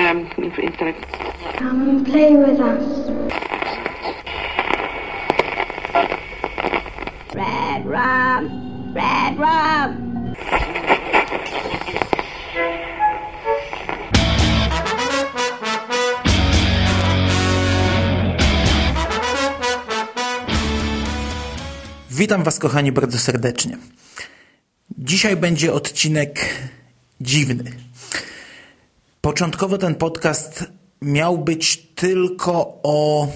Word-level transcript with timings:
um, 0.00 0.24
of 0.38 0.96
Come 1.58 1.88
and 1.90 2.06
play 2.06 2.34
with 2.34 2.58
us. 2.60 2.84
Red 7.34 7.86
rum, 7.86 8.94
red 8.94 9.38
rum. 9.38 10.06
Witam 22.10 22.42
Was, 22.42 22.58
kochani, 22.58 22.92
bardzo 22.92 23.18
serdecznie. 23.18 23.78
Dzisiaj 24.98 25.36
będzie 25.36 25.72
odcinek 25.72 26.46
dziwny. 27.20 27.89
Początkowo 29.30 29.78
ten 29.78 29.94
podcast 29.94 30.64
miał 31.02 31.38
być 31.38 31.76
tylko 31.94 32.80
o 32.82 33.28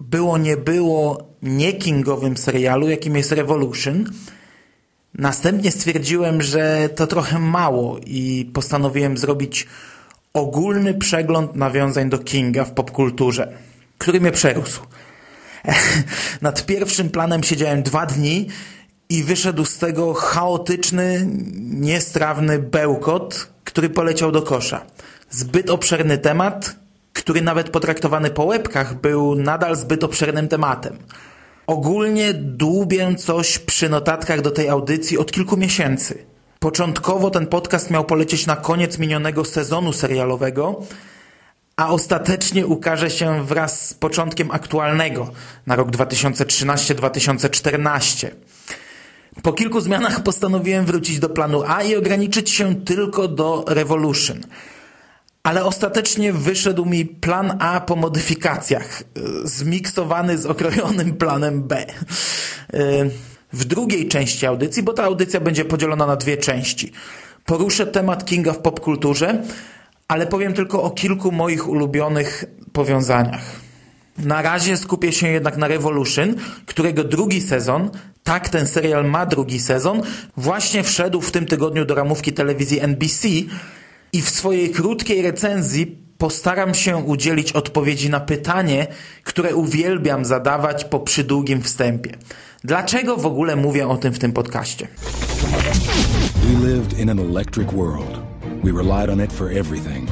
było 0.00 0.38
nie 0.38 0.56
było 0.56 1.28
nie 1.42 1.72
kingowym 1.72 2.36
serialu, 2.36 2.88
jakim 2.88 3.16
jest 3.16 3.32
Revolution. 3.32 4.04
Następnie 5.14 5.70
stwierdziłem, 5.70 6.42
że 6.42 6.88
to 6.94 7.06
trochę 7.06 7.38
mało 7.38 7.98
i 8.06 8.50
postanowiłem 8.54 9.18
zrobić 9.18 9.66
ogólny 10.32 10.94
przegląd 10.94 11.56
nawiązań 11.56 12.10
do 12.10 12.18
Kinga 12.18 12.64
w 12.64 12.72
popkulturze, 12.72 13.52
który 13.98 14.20
mnie 14.20 14.32
przerósł. 14.32 14.82
Nad 16.42 16.66
pierwszym 16.66 17.10
planem 17.10 17.42
siedziałem 17.42 17.82
dwa 17.82 18.06
dni 18.06 18.46
i 19.08 19.22
wyszedł 19.22 19.64
z 19.64 19.78
tego 19.78 20.14
chaotyczny, 20.14 21.28
niestrawny 21.60 22.58
bełkot, 22.58 23.50
który 23.64 23.90
poleciał 23.90 24.32
do 24.32 24.42
kosza. 24.42 24.86
Zbyt 25.30 25.70
obszerny 25.70 26.18
temat, 26.18 26.76
który 27.12 27.42
nawet 27.42 27.70
potraktowany 27.70 28.30
po 28.30 28.44
łebkach 28.44 29.00
był 29.00 29.34
nadal 29.34 29.76
zbyt 29.76 30.04
obszernym 30.04 30.48
tematem. 30.48 30.98
Ogólnie 31.66 32.34
dłubię 32.34 33.14
coś 33.14 33.58
przy 33.58 33.88
notatkach 33.88 34.40
do 34.40 34.50
tej 34.50 34.68
audycji 34.68 35.18
od 35.18 35.32
kilku 35.32 35.56
miesięcy. 35.56 36.24
Początkowo 36.58 37.30
ten 37.30 37.46
podcast 37.46 37.90
miał 37.90 38.04
polecieć 38.04 38.46
na 38.46 38.56
koniec 38.56 38.98
minionego 38.98 39.44
sezonu 39.44 39.92
serialowego, 39.92 40.80
a 41.76 41.90
ostatecznie 41.90 42.66
ukaże 42.66 43.10
się 43.10 43.44
wraz 43.44 43.88
z 43.88 43.94
początkiem 43.94 44.50
aktualnego 44.50 45.30
na 45.66 45.76
rok 45.76 45.90
2013-2014. 45.90 48.28
Po 49.42 49.52
kilku 49.52 49.80
zmianach 49.80 50.22
postanowiłem 50.22 50.84
wrócić 50.84 51.18
do 51.18 51.28
planu 51.28 51.62
A 51.66 51.82
i 51.82 51.96
ograniczyć 51.96 52.50
się 52.50 52.74
tylko 52.74 53.28
do 53.28 53.64
Revolution. 53.68 54.40
Ale 55.42 55.64
ostatecznie 55.64 56.32
wyszedł 56.32 56.84
mi 56.84 57.06
plan 57.06 57.56
A 57.60 57.80
po 57.80 57.96
modyfikacjach, 57.96 59.02
zmiksowany 59.44 60.38
z 60.38 60.46
okrojonym 60.46 61.16
planem 61.16 61.62
B. 61.62 61.86
W 63.52 63.64
drugiej 63.64 64.08
części 64.08 64.46
audycji, 64.46 64.82
bo 64.82 64.92
ta 64.92 65.04
audycja 65.04 65.40
będzie 65.40 65.64
podzielona 65.64 66.06
na 66.06 66.16
dwie 66.16 66.36
części, 66.36 66.92
poruszę 67.46 67.86
temat 67.86 68.24
Kinga 68.24 68.52
w 68.52 68.58
popkulturze, 68.58 69.42
ale 70.08 70.26
powiem 70.26 70.52
tylko 70.52 70.82
o 70.82 70.90
kilku 70.90 71.32
moich 71.32 71.68
ulubionych 71.68 72.44
powiązaniach. 72.72 73.42
Na 74.18 74.42
razie 74.42 74.76
skupię 74.76 75.12
się 75.12 75.28
jednak 75.28 75.56
na 75.56 75.68
Revolution, 75.68 76.34
którego 76.66 77.04
drugi 77.04 77.40
sezon, 77.40 77.90
tak 78.22 78.48
ten 78.48 78.66
serial 78.66 79.04
ma 79.04 79.26
drugi 79.26 79.60
sezon, 79.60 80.02
właśnie 80.36 80.82
wszedł 80.82 81.20
w 81.20 81.30
tym 81.30 81.46
tygodniu 81.46 81.84
do 81.84 81.94
ramówki 81.94 82.32
telewizji 82.32 82.80
NBC 82.80 83.28
i 84.12 84.22
w 84.22 84.30
swojej 84.30 84.70
krótkiej 84.70 85.22
recenzji 85.22 85.98
postaram 86.18 86.74
się 86.74 86.96
udzielić 86.96 87.52
odpowiedzi 87.52 88.10
na 88.10 88.20
pytanie, 88.20 88.86
które 89.24 89.54
uwielbiam 89.54 90.24
zadawać 90.24 90.84
po 90.84 91.00
przydługim 91.00 91.62
wstępie. 91.62 92.10
Dlaczego 92.64 93.16
w 93.16 93.26
ogóle 93.26 93.56
mówię 93.56 93.88
o 93.88 93.96
tym 93.96 94.12
w 94.12 94.18
tym 94.18 94.32
podcaście? 94.32 94.88
We 96.44 96.68
lived 96.68 96.98
in 96.98 97.10
an 97.10 97.18
electric 97.18 97.72
world. 97.72 98.20
We 98.64 98.72
relied 98.72 99.10
on 99.10 99.24
it 99.24 99.32
for 99.32 99.50
everything. 99.50 100.08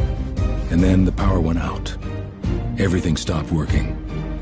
And 0.72 0.82
then 0.82 1.04
the 1.06 1.12
power 1.12 1.42
went 1.42 1.58
out. 1.58 1.98
Everything 2.78 3.18
stopped 3.18 3.52
working. 3.52 3.86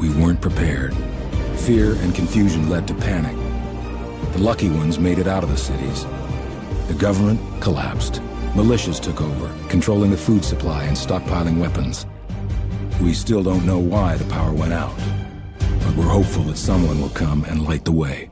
We 0.01 0.09
weren't 0.09 0.41
prepared. 0.41 0.95
Fear 1.57 1.97
and 2.05 2.17
confusion 2.17 2.71
led 2.71 2.87
to 2.87 2.95
panic. 2.95 3.37
The 4.33 4.39
lucky 4.39 4.69
ones 4.69 4.99
made 4.99 5.21
it 5.21 5.27
out 5.27 5.45
of 5.45 5.51
the 5.51 5.57
cities. 5.57 6.07
The 6.89 7.07
government 7.07 7.41
collapsed. 7.61 8.21
Militias 8.57 8.99
took 8.99 9.21
over, 9.21 9.51
controlling 9.69 10.11
the 10.11 10.17
food 10.17 10.43
supply 10.43 10.85
and 10.85 10.97
stockpiling 10.97 11.59
weapons. 11.59 12.07
We 13.03 13.13
still 13.13 13.43
don't 13.43 13.67
know 13.67 13.79
why 13.79 14.17
the 14.17 14.25
power 14.33 14.51
went 14.51 14.73
out, 14.73 14.97
but 15.85 15.95
we're 15.95 16.09
hopeful 16.09 16.43
that 16.45 16.57
someone 16.57 16.99
will 16.99 17.11
come 17.11 17.45
and 17.45 17.69
light 17.69 17.85
the 17.85 17.93
way. 17.93 18.31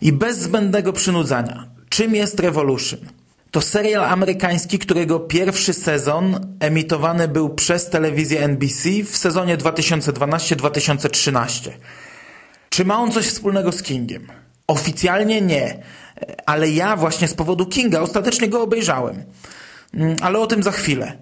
I 0.00 0.12
bez 0.12 0.38
zbędnego 0.38 0.92
przynudzania. 0.92 1.68
Czym 1.88 2.14
jest 2.14 2.40
Revolution? 2.40 3.00
To 3.50 3.60
serial 3.60 4.04
amerykański, 4.04 4.78
którego 4.78 5.20
pierwszy 5.20 5.74
sezon 5.74 6.56
emitowany 6.60 7.28
był 7.28 7.48
przez 7.48 7.90
telewizję 7.90 8.40
NBC 8.40 8.88
w 9.04 9.16
sezonie 9.16 9.58
2012-2013. 9.58 11.70
Czy 12.70 12.84
ma 12.84 12.98
on 12.98 13.12
coś 13.12 13.26
wspólnego 13.26 13.72
z 13.72 13.82
Kingiem? 13.82 14.26
Oficjalnie 14.66 15.40
nie, 15.40 15.82
ale 16.46 16.70
ja 16.70 16.96
właśnie 16.96 17.28
z 17.28 17.34
powodu 17.34 17.66
Kinga 17.66 18.00
ostatecznie 18.00 18.48
go 18.48 18.62
obejrzałem. 18.62 19.24
Mm, 19.94 20.16
Ale 20.20 20.38
o 20.38 20.46
tym 20.46 20.62
za 20.62 20.72
chwilę. 20.72 21.18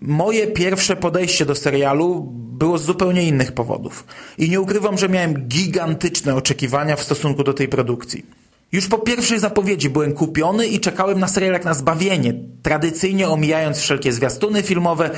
Moje 0.00 0.46
pierwsze 0.46 0.96
podejście 0.96 1.46
do 1.46 1.54
serialu 1.54 2.32
było 2.32 2.78
z 2.78 2.84
zupełnie 2.84 3.22
innych 3.22 3.52
powodów. 3.52 4.04
I 4.38 4.50
nie 4.50 4.60
ukrywam, 4.60 4.98
że 4.98 5.08
miałem 5.08 5.48
gigantyczne 5.48 6.34
oczekiwania 6.34 6.96
w 6.96 7.02
stosunku 7.02 7.44
do 7.44 7.54
tej 7.54 7.68
produkcji. 7.68 8.26
Już 8.72 8.88
po 8.88 8.98
pierwszej 8.98 9.38
zapowiedzi 9.38 9.90
byłem 9.90 10.12
kupiony 10.12 10.66
i 10.66 10.80
czekałem 10.80 11.20
na 11.20 11.28
serial 11.28 11.52
jak 11.52 11.64
na 11.64 11.74
zbawienie, 11.74 12.34
tradycyjnie 12.62 13.28
omijając 13.28 13.78
wszelkie 13.78 14.12
zwiastuny 14.12 14.62
filmowe 14.62 15.10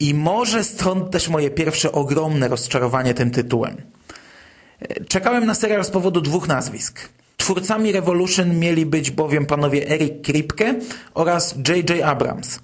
i 0.00 0.14
może 0.14 0.64
stąd 0.64 1.10
też 1.10 1.28
moje 1.28 1.50
pierwsze 1.50 1.92
ogromne 1.92 2.48
rozczarowanie 2.48 3.14
tym 3.14 3.30
tytułem. 3.30 3.76
Czekałem 5.08 5.46
na 5.46 5.54
serial 5.54 5.84
z 5.84 5.90
powodu 5.90 6.20
dwóch 6.20 6.48
nazwisk. 6.48 7.08
Twórcami 7.36 7.92
Revolution 7.92 8.58
mieli 8.58 8.86
być 8.86 9.10
bowiem 9.10 9.46
panowie 9.46 9.88
Eric 9.88 10.26
Kripke 10.26 10.74
oraz 11.14 11.54
J.J. 11.68 12.02
Abrams. 12.02 12.60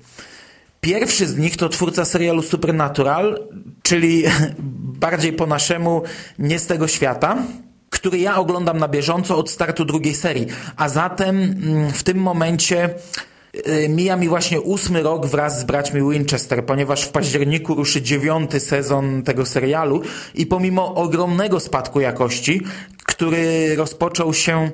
Pierwszy 0.80 1.26
z 1.26 1.36
nich 1.36 1.56
to 1.56 1.68
twórca 1.68 2.04
serialu 2.04 2.42
Supernatural, 2.42 3.48
czyli 3.82 4.24
bardziej 5.04 5.32
po 5.32 5.46
naszemu 5.46 6.02
nie 6.38 6.58
z 6.58 6.66
tego 6.66 6.88
świata, 6.88 7.42
który 7.90 8.18
ja 8.18 8.36
oglądam 8.36 8.78
na 8.78 8.88
bieżąco 8.88 9.36
od 9.36 9.50
startu 9.50 9.84
drugiej 9.84 10.14
serii. 10.14 10.46
A 10.76 10.88
zatem 10.88 11.36
mm, 11.36 11.92
w 11.92 12.02
tym 12.02 12.18
momencie 12.18 12.90
y, 13.68 13.88
mija 13.88 14.16
mi 14.16 14.28
właśnie 14.28 14.60
ósmy 14.60 15.02
rok 15.02 15.26
wraz 15.26 15.60
z 15.60 15.64
braćmi 15.64 16.10
Winchester, 16.10 16.66
ponieważ 16.66 17.02
w 17.02 17.08
październiku 17.08 17.74
ruszy 17.74 18.02
dziewiąty 18.02 18.60
sezon 18.60 19.22
tego 19.22 19.46
serialu 19.46 20.02
i 20.34 20.46
pomimo 20.46 20.94
ogromnego 20.94 21.60
spadku 21.60 22.00
jakości, 22.00 22.62
który 23.06 23.76
rozpoczął 23.76 24.34
się 24.34 24.70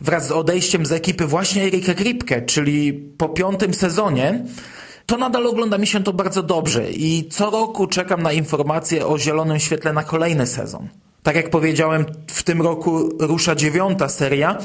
wraz 0.00 0.26
z 0.26 0.32
odejściem 0.32 0.86
z 0.86 0.92
ekipy 0.92 1.26
właśnie 1.26 1.62
Erika 1.62 1.94
Kripke, 1.94 2.42
czyli 2.42 2.92
po 2.92 3.28
piątym 3.28 3.74
sezonie, 3.74 4.44
to 5.06 5.16
nadal 5.16 5.46
ogląda 5.46 5.78
mi 5.78 5.86
się 5.86 6.04
to 6.04 6.12
bardzo 6.12 6.42
dobrze 6.42 6.90
i 6.90 7.28
co 7.30 7.50
roku 7.50 7.86
czekam 7.86 8.22
na 8.22 8.32
informacje 8.32 9.06
o 9.06 9.18
zielonym 9.18 9.58
świetle 9.58 9.92
na 9.92 10.04
kolejny 10.04 10.46
sezon. 10.46 10.88
Tak 11.28 11.36
jak 11.36 11.50
powiedziałem, 11.50 12.04
w 12.26 12.42
tym 12.42 12.62
roku 12.62 13.08
rusza 13.18 13.54
dziewiąta 13.54 14.08
seria 14.08 14.58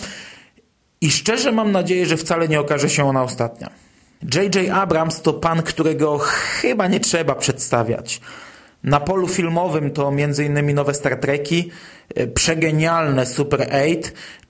i 1.01 1.11
szczerze 1.11 1.51
mam 1.51 1.71
nadzieję, 1.71 2.05
że 2.05 2.17
wcale 2.17 2.47
nie 2.47 2.59
okaże 2.59 2.89
się 2.89 3.05
ona 3.09 3.23
ostatnia. 3.23 3.69
J.J. 4.35 4.69
Abrams 4.69 5.21
to 5.21 5.33
pan, 5.33 5.61
którego 5.63 6.17
chyba 6.17 6.87
nie 6.87 6.99
trzeba 6.99 7.35
przedstawiać. 7.35 8.21
Na 8.83 8.99
polu 8.99 9.27
filmowym 9.27 9.91
to 9.91 10.09
m.in. 10.09 10.75
nowe 10.75 10.93
Star 10.93 11.19
Treki, 11.19 11.71
e, 12.15 12.27
przegenialne 12.27 13.25
Super 13.25 13.61
8 13.61 14.01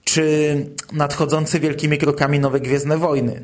czy 0.03 0.55
nadchodzące 0.91 1.59
wielkimi 1.59 1.97
krokami 1.97 2.39
nowe 2.39 2.59
Gwiezdne 2.59 2.97
Wojny. 2.97 3.43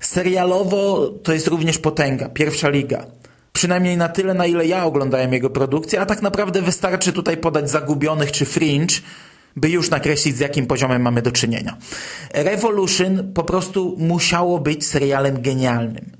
Serialowo 0.00 1.08
to 1.22 1.32
jest 1.32 1.46
również 1.46 1.78
potęga, 1.78 2.28
pierwsza 2.28 2.68
liga. 2.68 3.06
Przynajmniej 3.56 3.96
na 3.96 4.08
tyle, 4.08 4.34
na 4.34 4.46
ile 4.46 4.66
ja 4.66 4.84
oglądałem 4.84 5.32
jego 5.32 5.50
produkcję, 5.50 6.00
a 6.00 6.06
tak 6.06 6.22
naprawdę 6.22 6.62
wystarczy 6.62 7.12
tutaj 7.12 7.36
podać 7.36 7.70
Zagubionych 7.70 8.32
czy 8.32 8.44
Fringe, 8.44 8.94
by 9.56 9.70
już 9.70 9.90
nakreślić 9.90 10.36
z 10.36 10.40
jakim 10.40 10.66
poziomem 10.66 11.02
mamy 11.02 11.22
do 11.22 11.32
czynienia. 11.32 11.76
Revolution 12.34 13.32
po 13.34 13.44
prostu 13.44 13.96
musiało 13.98 14.58
być 14.58 14.86
serialem 14.86 15.42
genialnym. 15.42 16.10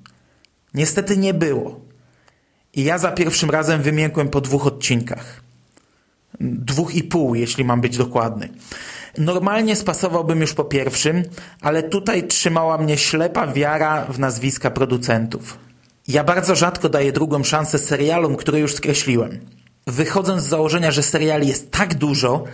Niestety 0.75 1.17
nie 1.17 1.35
było. 1.35 1.81
I 2.75 2.85
ja 2.85 2.99
za 2.99 3.13
pierwszym 3.13 3.51
razem 3.51 3.83
wymiękłem 3.83 4.29
po 4.29 4.41
dwóch 4.41 4.67
odcinkach. 4.67 5.41
Dwóch 6.41 6.95
i 6.95 7.03
pół, 7.03 7.35
jeśli 7.35 7.65
mam 7.65 7.81
być 7.81 7.97
dokładny. 7.97 8.49
Normalnie 9.19 9.77
spasowałbym 9.77 10.41
już 10.41 10.55
po 10.55 10.65
pierwszym, 10.65 11.23
ale 11.61 11.83
tutaj 11.83 12.27
trzymała 12.27 12.79
mnie 12.79 12.99
ślepa 12.99 13.47
wiara 13.47 14.05
w 14.05 14.19
nazwiska 14.19 14.71
producentów. 14.71 15.66
Ja 16.09 16.25
bardzo 16.25 16.55
rzadko 16.55 16.89
daję 16.89 17.13
drugą 17.13 17.45
szansę 17.45 17.79
serialom, 17.79 18.37
które 18.37 18.61
już 18.61 18.75
skreśliłem. 18.75 19.41
Wychodząc 19.87 20.43
z 20.43 20.49
założenia, 20.49 20.91
że 20.91 21.03
seriali 21.03 21.49
jest 21.49 21.71
tak 21.71 21.95
dużo 21.95 22.45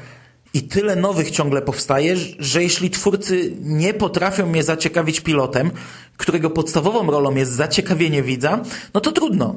i 0.54 0.62
tyle 0.62 0.96
nowych 0.96 1.30
ciągle 1.30 1.62
powstaje, 1.62 2.16
że 2.38 2.62
jeśli 2.62 2.90
twórcy 2.90 3.52
nie 3.60 3.94
potrafią 3.94 4.46
mnie 4.46 4.62
zaciekawić 4.62 5.20
pilotem, 5.20 5.70
którego 6.16 6.50
podstawową 6.50 7.10
rolą 7.10 7.34
jest 7.34 7.52
zaciekawienie 7.52 8.22
widza, 8.22 8.60
no 8.94 9.00
to 9.00 9.12
trudno. 9.12 9.54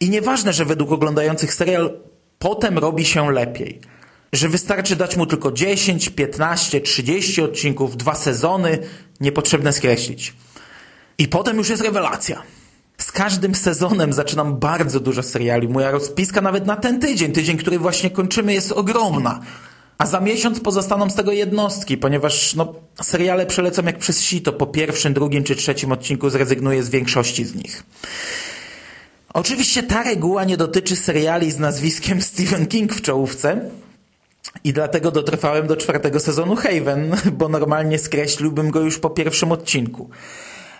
I 0.00 0.10
nieważne, 0.10 0.52
że 0.52 0.64
według 0.64 0.92
oglądających 0.92 1.54
serial 1.54 1.98
potem 2.38 2.78
robi 2.78 3.04
się 3.04 3.32
lepiej. 3.32 3.80
Że 4.32 4.48
wystarczy 4.48 4.96
dać 4.96 5.16
mu 5.16 5.26
tylko 5.26 5.52
10, 5.52 6.08
15, 6.08 6.80
30 6.80 7.42
odcinków, 7.42 7.96
dwa 7.96 8.14
sezony, 8.14 8.78
niepotrzebne 9.20 9.72
skreślić. 9.72 10.34
I 11.18 11.28
potem 11.28 11.56
już 11.56 11.68
jest 11.68 11.82
rewelacja. 11.82 12.42
Z 13.08 13.12
każdym 13.12 13.54
sezonem 13.54 14.12
zaczynam 14.12 14.58
bardzo 14.58 15.00
dużo 15.00 15.22
seriali. 15.22 15.68
Moja 15.68 15.90
rozpiska 15.90 16.40
nawet 16.40 16.66
na 16.66 16.76
ten 16.76 17.00
tydzień, 17.00 17.32
tydzień, 17.32 17.56
który 17.56 17.78
właśnie 17.78 18.10
kończymy, 18.10 18.54
jest 18.54 18.72
ogromna. 18.72 19.40
A 19.98 20.06
za 20.06 20.20
miesiąc 20.20 20.60
pozostaną 20.60 21.10
z 21.10 21.14
tego 21.14 21.32
jednostki, 21.32 21.96
ponieważ 21.96 22.54
no, 22.54 22.74
seriale 23.02 23.46
przelecą 23.46 23.82
jak 23.82 23.98
przez 23.98 24.22
sito. 24.22 24.52
Po 24.52 24.66
pierwszym, 24.66 25.14
drugim 25.14 25.44
czy 25.44 25.56
trzecim 25.56 25.92
odcinku 25.92 26.30
zrezygnuję 26.30 26.82
z 26.82 26.90
większości 26.90 27.44
z 27.44 27.54
nich. 27.54 27.82
Oczywiście 29.34 29.82
ta 29.82 30.02
reguła 30.02 30.44
nie 30.44 30.56
dotyczy 30.56 30.96
seriali 30.96 31.50
z 31.50 31.58
nazwiskiem 31.58 32.22
Stephen 32.22 32.66
King 32.66 32.94
w 32.94 33.02
czołówce 33.02 33.70
i 34.64 34.72
dlatego 34.72 35.10
dotrwałem 35.10 35.66
do 35.66 35.76
czwartego 35.76 36.20
sezonu 36.20 36.56
Haven, 36.56 37.16
bo 37.38 37.48
normalnie 37.48 37.98
skreśliłbym 37.98 38.70
go 38.70 38.80
już 38.80 38.98
po 38.98 39.10
pierwszym 39.10 39.52
odcinku. 39.52 40.10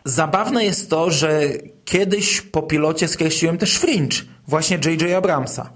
Zabawne 0.09 0.65
jest 0.65 0.91
to, 0.91 1.11
że 1.11 1.41
kiedyś 1.85 2.41
po 2.41 2.63
pilocie 2.63 3.09
skreśliłem 3.09 3.59
też 3.59 3.77
Fringe, 3.77 4.17
właśnie 4.47 4.79
J.J. 4.85 5.13
Abramsa, 5.17 5.71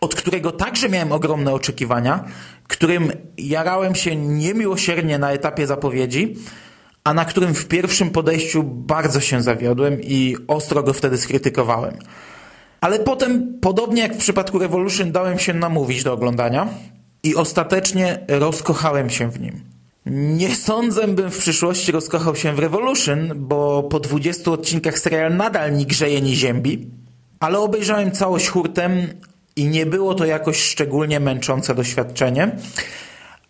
od 0.00 0.14
którego 0.14 0.52
także 0.52 0.88
miałem 0.88 1.12
ogromne 1.12 1.52
oczekiwania, 1.52 2.24
którym 2.68 3.12
jarałem 3.38 3.94
się 3.94 4.16
niemiłosiernie 4.16 5.18
na 5.18 5.32
etapie 5.32 5.66
zapowiedzi, 5.66 6.36
a 7.04 7.14
na 7.14 7.24
którym 7.24 7.54
w 7.54 7.66
pierwszym 7.66 8.10
podejściu 8.10 8.62
bardzo 8.62 9.20
się 9.20 9.42
zawiodłem 9.42 10.00
i 10.02 10.36
ostro 10.48 10.82
go 10.82 10.92
wtedy 10.92 11.18
skrytykowałem. 11.18 11.98
Ale 12.80 12.98
potem, 12.98 13.58
podobnie 13.60 14.02
jak 14.02 14.14
w 14.14 14.18
przypadku 14.18 14.58
Revolution, 14.58 15.12
dałem 15.12 15.38
się 15.38 15.54
namówić 15.54 16.04
do 16.04 16.12
oglądania 16.12 16.68
i 17.22 17.34
ostatecznie 17.34 18.24
rozkochałem 18.28 19.10
się 19.10 19.30
w 19.30 19.40
nim. 19.40 19.75
Nie 20.10 20.54
sądzę, 20.54 21.08
bym 21.08 21.30
w 21.30 21.38
przyszłości 21.38 21.92
rozkochał 21.92 22.36
się 22.36 22.52
w 22.54 22.58
Revolution, 22.58 23.32
bo 23.36 23.82
po 23.82 24.00
20 24.00 24.50
odcinkach 24.50 24.98
serial 24.98 25.36
nadal 25.36 25.76
ni 25.76 25.86
grzeje, 25.86 26.22
ni 26.22 26.36
ziębi, 26.36 26.90
ale 27.40 27.58
obejrzałem 27.58 28.10
całość 28.10 28.48
hurtem 28.48 28.92
i 29.56 29.64
nie 29.64 29.86
było 29.86 30.14
to 30.14 30.24
jakoś 30.24 30.62
szczególnie 30.62 31.20
męczące 31.20 31.74
doświadczenie. 31.74 32.56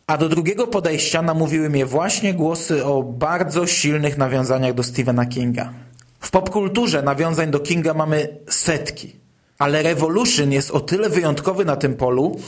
A 0.06 0.18
do 0.18 0.28
drugiego 0.28 0.66
podejścia 0.66 1.22
namówiły 1.22 1.70
mnie 1.70 1.86
właśnie 1.86 2.34
głosy 2.34 2.84
o 2.84 3.02
bardzo 3.02 3.66
silnych 3.66 4.18
nawiązaniach 4.18 4.74
do 4.74 4.82
Stephena 4.82 5.26
Kinga. 5.26 5.72
W 6.20 6.30
popkulturze 6.30 7.02
nawiązań 7.02 7.50
do 7.50 7.60
Kinga 7.60 7.94
mamy 7.94 8.28
setki, 8.48 9.16
ale 9.58 9.82
Revolution 9.82 10.52
jest 10.52 10.70
o 10.70 10.80
tyle 10.80 11.08
wyjątkowy 11.10 11.64
na 11.64 11.76
tym 11.76 11.94
polu, 11.94 12.40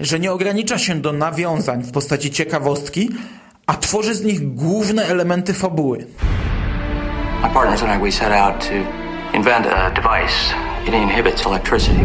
że 0.00 0.20
nie 0.20 0.32
ogranicza 0.32 0.78
się 0.78 1.00
do 1.00 1.12
nawiązań 1.12 1.82
w 1.82 1.92
postaci 1.92 2.30
ciekawostki, 2.30 3.10
a 3.66 3.74
tworzy 3.74 4.14
z 4.14 4.22
nich 4.22 4.54
główne 4.54 5.04
elementy 5.06 5.54
fabuły. 5.54 6.06
My 7.42 7.48
partners 7.54 7.82
and 7.82 8.02
I, 8.02 8.04
we 8.04 8.12
set 8.12 8.32
out 8.32 8.60
to 8.60 8.74
invent 9.36 9.66
a 9.66 9.90
device. 9.90 10.54
It 10.86 10.94
inhibits 10.94 11.46
electricity. 11.46 12.04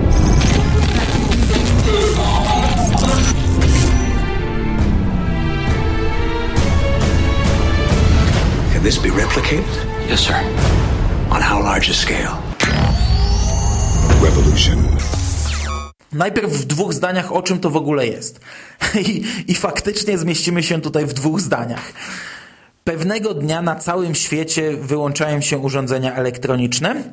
Can 8.74 8.84
this 8.84 8.98
be 8.98 9.10
replicated? 9.10 9.66
Yes, 10.10 10.20
sir. 10.22 10.36
On 11.32 11.42
how 11.42 11.62
large 11.62 11.90
a 11.90 11.94
scale? 11.94 12.38
Revolution. 14.22 14.78
Najpierw 16.14 16.52
w 16.52 16.66
dwóch 16.66 16.94
zdaniach, 16.94 17.32
o 17.32 17.42
czym 17.42 17.60
to 17.60 17.70
w 17.70 17.78
ogóle 17.78 18.08
jest. 18.08 18.40
I, 19.08 19.24
I 19.48 19.56
faktycznie 19.56 20.18
zmieścimy 20.18 20.64
się 20.64 20.82
tutaj 20.82 21.06
w 21.06 21.14
dwóch 21.14 21.42
zdaniach. 21.42 21.94
Pewnego 22.84 23.34
dnia 23.34 23.62
na 23.62 23.76
całym 23.76 24.16
świecie 24.16 24.78
wyłączają 24.78 25.42
się 25.42 25.58
urządzenia 25.58 26.16
elektroniczne. 26.16 27.04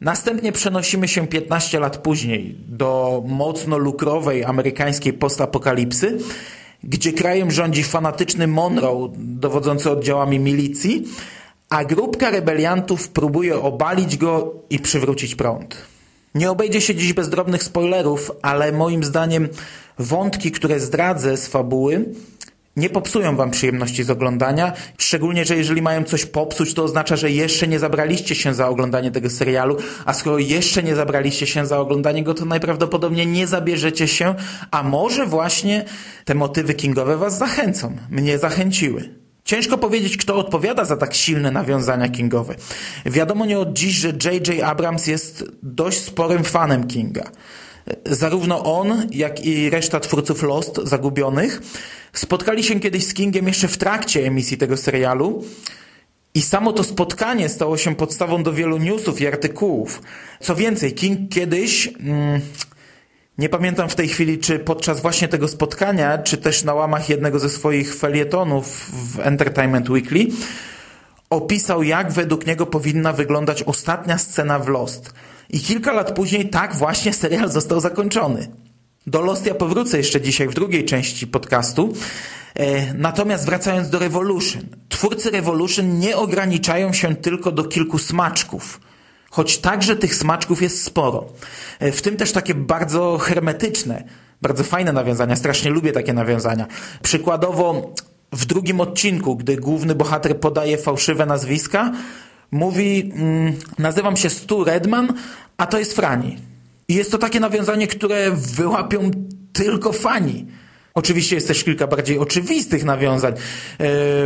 Następnie 0.00 0.52
przenosimy 0.52 1.08
się 1.08 1.26
15 1.26 1.80
lat 1.80 1.98
później 1.98 2.56
do 2.68 3.22
mocno 3.26 3.78
lukrowej 3.78 4.44
amerykańskiej 4.44 5.12
postapokalipsy, 5.12 6.18
gdzie 6.84 7.12
krajem 7.12 7.50
rządzi 7.50 7.82
fanatyczny 7.82 8.46
Monroe, 8.46 9.12
dowodzący 9.16 9.90
oddziałami 9.90 10.38
milicji, 10.38 11.04
a 11.70 11.84
grupka 11.84 12.30
rebeliantów 12.30 13.08
próbuje 13.08 13.60
obalić 13.60 14.16
go 14.16 14.54
i 14.70 14.78
przywrócić 14.78 15.34
prąd. 15.34 15.76
Nie 16.34 16.50
obejdzie 16.50 16.80
się 16.80 16.94
dziś 16.94 17.12
bez 17.12 17.28
drobnych 17.28 17.62
spoilerów, 17.62 18.30
ale 18.42 18.72
moim 18.72 19.04
zdaniem 19.04 19.48
wątki, 19.98 20.52
które 20.52 20.80
zdradzę 20.80 21.36
z 21.36 21.48
fabuły, 21.48 22.04
nie 22.78 22.90
popsują 22.90 23.36
wam 23.36 23.50
przyjemności 23.50 24.04
z 24.04 24.10
oglądania, 24.10 24.72
szczególnie, 24.98 25.44
że 25.44 25.56
jeżeli 25.56 25.82
mają 25.82 26.04
coś 26.04 26.26
popsuć, 26.26 26.74
to 26.74 26.84
oznacza, 26.84 27.16
że 27.16 27.30
jeszcze 27.30 27.68
nie 27.68 27.78
zabraliście 27.78 28.34
się 28.34 28.54
za 28.54 28.68
oglądanie 28.68 29.10
tego 29.10 29.30
serialu, 29.30 29.76
a 30.04 30.14
skoro 30.14 30.38
jeszcze 30.38 30.82
nie 30.82 30.94
zabraliście 30.94 31.46
się 31.46 31.66
za 31.66 31.78
oglądanie 31.78 32.24
go, 32.24 32.34
to 32.34 32.44
najprawdopodobniej 32.44 33.26
nie 33.26 33.46
zabierzecie 33.46 34.08
się, 34.08 34.34
a 34.70 34.82
może 34.82 35.26
właśnie 35.26 35.84
te 36.24 36.34
motywy 36.34 36.74
kingowe 36.74 37.16
was 37.16 37.38
zachęcą. 37.38 37.96
Mnie 38.10 38.38
zachęciły. 38.38 39.17
Ciężko 39.48 39.78
powiedzieć, 39.78 40.16
kto 40.16 40.36
odpowiada 40.36 40.84
za 40.84 40.96
tak 40.96 41.14
silne 41.14 41.50
nawiązania 41.50 42.08
kingowe. 42.08 42.54
Wiadomo 43.06 43.46
nie 43.46 43.58
od 43.58 43.72
dziś, 43.72 43.96
że 43.96 44.08
J.J. 44.08 44.62
Abrams 44.62 45.06
jest 45.06 45.44
dość 45.62 46.00
sporym 46.00 46.44
fanem 46.44 46.86
Kinga. 46.86 47.30
Zarówno 48.06 48.78
on, 48.78 49.08
jak 49.10 49.44
i 49.44 49.70
reszta 49.70 50.00
twórców 50.00 50.42
Lost, 50.42 50.80
Zagubionych, 50.84 51.62
spotkali 52.12 52.64
się 52.64 52.80
kiedyś 52.80 53.06
z 53.06 53.14
Kingiem 53.14 53.46
jeszcze 53.46 53.68
w 53.68 53.78
trakcie 53.78 54.26
emisji 54.26 54.56
tego 54.56 54.76
serialu 54.76 55.44
i 56.34 56.42
samo 56.42 56.72
to 56.72 56.84
spotkanie 56.84 57.48
stało 57.48 57.76
się 57.76 57.94
podstawą 57.94 58.42
do 58.42 58.52
wielu 58.52 58.78
newsów 58.78 59.20
i 59.20 59.26
artykułów. 59.26 60.02
Co 60.40 60.56
więcej, 60.56 60.92
King 60.92 61.34
kiedyś... 61.34 61.88
Mm, 62.00 62.40
nie 63.38 63.48
pamiętam 63.48 63.88
w 63.88 63.94
tej 63.94 64.08
chwili, 64.08 64.38
czy 64.38 64.58
podczas 64.58 65.00
właśnie 65.00 65.28
tego 65.28 65.48
spotkania, 65.48 66.18
czy 66.18 66.36
też 66.36 66.64
na 66.64 66.74
łamach 66.74 67.08
jednego 67.08 67.38
ze 67.38 67.48
swoich 67.48 67.94
felietonów 67.96 68.90
w 68.92 69.20
Entertainment 69.20 69.90
Weekly, 69.90 70.26
opisał, 71.30 71.82
jak 71.82 72.12
według 72.12 72.46
niego 72.46 72.66
powinna 72.66 73.12
wyglądać 73.12 73.62
ostatnia 73.62 74.18
scena 74.18 74.58
w 74.58 74.68
Lost. 74.68 75.12
I 75.50 75.60
kilka 75.60 75.92
lat 75.92 76.14
później 76.14 76.48
tak 76.48 76.74
właśnie 76.74 77.12
serial 77.12 77.50
został 77.50 77.80
zakończony. 77.80 78.48
Do 79.06 79.20
Lost 79.20 79.46
ja 79.46 79.54
powrócę 79.54 79.98
jeszcze 79.98 80.20
dzisiaj 80.20 80.48
w 80.48 80.54
drugiej 80.54 80.84
części 80.84 81.26
podcastu. 81.26 81.94
E, 82.54 82.94
natomiast 82.94 83.46
wracając 83.46 83.90
do 83.90 83.98
Revolution. 83.98 84.62
Twórcy 84.88 85.30
Revolution 85.30 85.98
nie 85.98 86.16
ograniczają 86.16 86.92
się 86.92 87.16
tylko 87.16 87.52
do 87.52 87.64
kilku 87.64 87.98
smaczków. 87.98 88.80
Choć 89.30 89.58
także 89.58 89.96
tych 89.96 90.14
smaczków 90.14 90.62
jest 90.62 90.84
sporo. 90.84 91.26
E, 91.78 91.92
w 91.92 92.02
tym 92.02 92.16
też 92.16 92.32
takie 92.32 92.54
bardzo 92.54 93.18
hermetyczne, 93.18 94.04
bardzo 94.42 94.64
fajne 94.64 94.92
nawiązania. 94.92 95.36
Strasznie 95.36 95.70
lubię 95.70 95.92
takie 95.92 96.12
nawiązania. 96.12 96.66
Przykładowo 97.02 97.94
w 98.32 98.46
drugim 98.46 98.80
odcinku, 98.80 99.36
gdy 99.36 99.56
główny 99.56 99.94
bohater 99.94 100.40
podaje 100.40 100.78
fałszywe 100.78 101.26
nazwiska, 101.26 101.92
mówi, 102.50 103.12
mm, 103.14 103.52
nazywam 103.78 104.16
się 104.16 104.30
Stu 104.30 104.64
Redman, 104.64 105.12
a 105.56 105.66
to 105.66 105.78
jest 105.78 105.96
Frani. 105.96 106.38
I 106.88 106.94
jest 106.94 107.10
to 107.10 107.18
takie 107.18 107.40
nawiązanie, 107.40 107.86
które 107.86 108.30
wyłapią 108.30 109.10
tylko 109.52 109.92
fani. 109.92 110.46
Oczywiście 110.94 111.34
jest 111.34 111.48
też 111.48 111.64
kilka 111.64 111.86
bardziej 111.86 112.18
oczywistych 112.18 112.84
nawiązań. 112.84 113.32
E, 113.32 113.36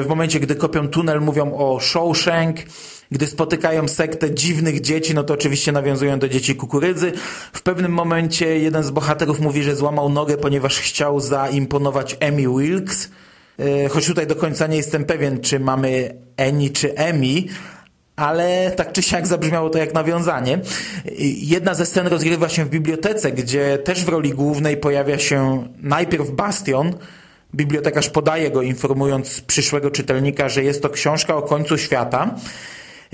w 0.02 0.06
momencie, 0.08 0.40
gdy 0.40 0.54
kopią 0.54 0.88
tunel, 0.88 1.20
mówią 1.20 1.54
o 1.54 1.80
Shawshank. 1.80 2.56
Gdy 3.12 3.26
spotykają 3.26 3.88
sektę 3.88 4.34
dziwnych 4.34 4.80
dzieci, 4.80 5.14
no 5.14 5.24
to 5.24 5.34
oczywiście 5.34 5.72
nawiązują 5.72 6.18
do 6.18 6.28
dzieci 6.28 6.54
kukurydzy. 6.54 7.12
W 7.52 7.62
pewnym 7.62 7.92
momencie 7.92 8.58
jeden 8.58 8.82
z 8.82 8.90
bohaterów 8.90 9.40
mówi, 9.40 9.62
że 9.62 9.76
złamał 9.76 10.08
nogę, 10.08 10.36
ponieważ 10.36 10.78
chciał 10.78 11.20
zaimponować 11.20 12.16
Emmy 12.20 12.42
Wilkes. 12.42 13.10
E, 13.58 13.88
choć 13.88 14.06
tutaj 14.06 14.26
do 14.26 14.36
końca 14.36 14.66
nie 14.66 14.76
jestem 14.76 15.04
pewien, 15.04 15.40
czy 15.40 15.60
mamy 15.60 16.14
Eni 16.36 16.70
czy 16.70 16.94
Emmy, 16.94 17.44
ale 18.16 18.72
tak 18.76 18.92
czy 18.92 19.02
siak 19.02 19.26
zabrzmiało 19.26 19.70
to 19.70 19.78
jak 19.78 19.94
nawiązanie. 19.94 20.58
Jedna 21.36 21.74
ze 21.74 21.86
scen 21.86 22.06
rozgrywa 22.06 22.48
się 22.48 22.64
w 22.64 22.68
bibliotece, 22.68 23.32
gdzie 23.32 23.78
też 23.78 24.04
w 24.04 24.08
roli 24.08 24.30
głównej 24.30 24.76
pojawia 24.76 25.18
się 25.18 25.68
najpierw 25.82 26.30
Bastion, 26.30 26.94
Bibliotekarz 27.54 28.10
podaje 28.10 28.50
go, 28.50 28.62
informując 28.62 29.40
przyszłego 29.40 29.90
czytelnika, 29.90 30.48
że 30.48 30.64
jest 30.64 30.82
to 30.82 30.90
książka 30.90 31.36
o 31.36 31.42
końcu 31.42 31.78
świata. 31.78 32.34